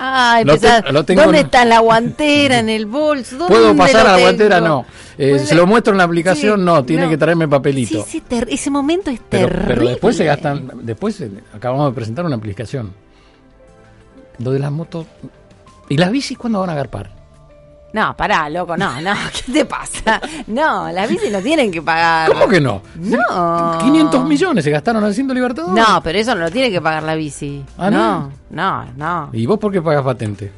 Ah, 0.02 0.42
Lo 0.46 0.54
empezás, 0.54 0.84
te- 0.86 0.92
lo 0.94 1.04
tengo 1.04 1.24
¿Dónde 1.24 1.40
en- 1.40 1.46
está 1.46 1.66
la 1.66 1.80
guantera 1.80 2.60
en 2.60 2.70
el 2.70 2.86
bolso? 2.86 3.38
¿Dónde 3.38 3.54
¿Puedo 3.54 3.76
pasar 3.76 4.08
a 4.08 4.14
la 4.14 4.20
guantera? 4.20 4.62
No. 4.62 4.86
Eh, 5.18 5.38
¿Se 5.40 5.54
lo 5.56 5.68
muestro 5.68 5.92
en 5.94 5.98
la 5.98 6.06
aplicación? 6.06 6.60
Sí, 6.62 6.66
no, 6.66 6.86
tiene 6.86 7.04
no. 7.04 7.10
que 7.10 7.18
traerme 7.18 7.48
papelito. 7.50 8.04
Sí, 8.06 8.10
sí, 8.10 8.22
ter- 8.22 8.48
ese 8.50 8.70
momento 8.70 9.12
es 9.12 9.20
Pero, 9.30 9.48
terrible. 9.50 9.68
pero 9.76 9.90
después 9.90 10.16
se 10.16 10.24
gastan, 10.24 10.72
después 10.84 11.20
eh, 11.20 11.30
acabamos 11.54 11.92
de 11.92 11.96
presentar 11.96 12.24
una 12.26 12.38
aplicación. 12.38 12.94
Lo 14.38 14.52
de 14.52 14.60
las 14.60 14.72
motos. 14.72 15.06
¿Y 15.90 15.98
las 15.98 16.12
bicis 16.12 16.38
cuándo 16.38 16.62
van 16.62 16.70
a 16.70 16.74
agarpar? 16.74 17.19
No, 17.92 18.16
pará, 18.16 18.48
loco, 18.50 18.78
no, 18.78 19.02
no, 19.02 19.14
¿qué 19.46 19.52
te 19.52 19.66
pasa? 19.66 20.22
No, 20.48 20.92
las 20.92 21.10
bicis 21.10 21.32
no 21.32 21.40
tienen 21.42 21.72
que 21.72 21.82
pagar. 21.82 22.30
¿Cómo 22.32 22.48
que 22.48 22.62
no? 22.62 22.82
No. 22.96 23.78
500 23.82 24.26
millones 24.26 24.64
se 24.64 24.70
gastaron 24.72 25.04
haciendo 25.04 25.34
Libertadores. 25.34 25.76
No, 25.88 26.02
pero 26.04 26.20
eso 26.20 26.36
no 26.36 26.42
lo 26.42 26.52
tiene 26.52 26.70
que 26.70 26.82
pagar 26.82 27.02
la 27.04 27.16
bici. 27.16 27.64
Ah, 27.78 27.90
no, 27.90 28.32
no, 28.52 28.86
no, 28.96 29.30
¿Y 29.34 29.46
vos 29.46 29.58
por 29.58 29.72
qué 29.72 29.82
pagas 29.82 30.04
patente? 30.04 30.52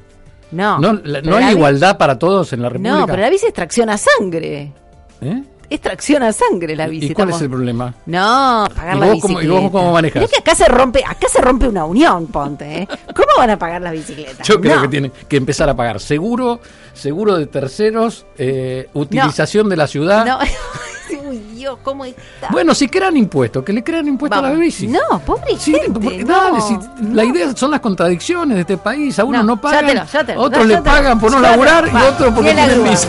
no. 0.51 0.77
¿No, 0.79 0.93
la- 1.05 1.21
no 1.21 1.37
hay 1.37 1.53
igualdad 1.53 1.97
para 1.97 2.19
todos 2.19 2.51
en 2.51 2.61
la 2.61 2.67
República? 2.69 2.97
No, 2.97 3.05
pero 3.07 3.21
la 3.21 3.29
bici 3.29 3.45
es 3.47 3.53
tracción 3.53 3.89
a 3.89 3.97
sangre. 3.97 4.73
¿Eh? 5.21 5.43
Es 5.71 5.79
tracción 5.79 6.21
a 6.21 6.33
sangre 6.33 6.75
la 6.75 6.85
bici. 6.87 7.05
¿Y 7.07 7.13
cuál 7.13 7.29
estamos- 7.29 7.37
es 7.41 7.43
el 7.45 7.49
problema? 7.49 7.93
No, 8.05 8.67
pagar 8.75 8.97
¿Y 8.97 8.99
la 8.99 9.19
cómo- 9.21 9.41
y 9.41 9.47
vos 9.47 9.71
cómo 9.71 9.93
manejás? 9.93 10.21
Mirá 10.21 10.27
que 10.31 10.39
acá 10.39 10.53
se 10.53 10.65
rompe, 10.67 11.01
acá 11.07 11.27
se 11.31 11.39
rompe 11.41 11.67
una 11.69 11.85
unión, 11.85 12.27
ponte, 12.27 12.81
¿eh? 12.81 12.87
¿Cómo 13.15 13.29
van 13.37 13.51
a 13.51 13.57
pagar 13.57 13.81
la 13.81 13.91
bicicleta? 13.91 14.43
Yo 14.43 14.59
creo 14.59 14.75
No. 14.75 14.81
que 14.81 14.87
tienen 14.89 15.13
que 15.29 15.37
empezar 15.37 15.69
a 15.69 15.73
pagar 15.75 16.01
seguro, 16.01 16.59
seguro 16.93 17.37
de 17.37 17.45
terceros, 17.47 18.25
eh, 18.37 18.89
utilización 18.93 19.69
de 19.69 19.77
la 19.77 19.87
ciudad. 19.87 20.25
No. 20.25 20.39
Dios, 21.55 21.77
¿cómo 21.83 22.03
está? 22.03 22.47
Bueno, 22.49 22.73
si 22.75 22.87
crean 22.89 23.15
impuestos, 23.15 23.63
que 23.63 23.71
le 23.71 23.83
crean 23.83 24.07
impuestos 24.07 24.37
a 24.39 24.41
Vamos. 24.41 24.57
la 24.57 24.63
bici. 24.65 24.87
No, 24.87 24.99
pobre 25.25 25.55
Sí, 25.57 25.71
gente, 25.73 25.99
porque, 26.01 26.23
no, 26.25 26.35
dale, 26.51 26.61
si 26.61 26.73
no. 26.73 27.15
la 27.15 27.23
idea 27.23 27.55
son 27.55 27.71
las 27.71 27.79
contradicciones 27.79 28.55
de 28.55 28.61
este 28.61 28.77
país. 28.77 29.17
A 29.19 29.23
uno 29.23 29.37
No, 29.37 29.43
no, 29.43 29.61
pagan, 29.61 29.85
llévatelo, 29.85 30.05
llévatelo, 30.11 30.41
otros 30.41 30.61
no, 30.63 30.67
le 30.67 30.73
llévatelo, 30.73 30.95
pagan 30.95 31.19
por 31.19 31.31
no 31.31 31.39
laburar 31.39 31.87
y 31.87 31.95
otros 31.95 32.33
porque 32.33 32.53
tienen 32.53 32.83
bici. 32.83 33.07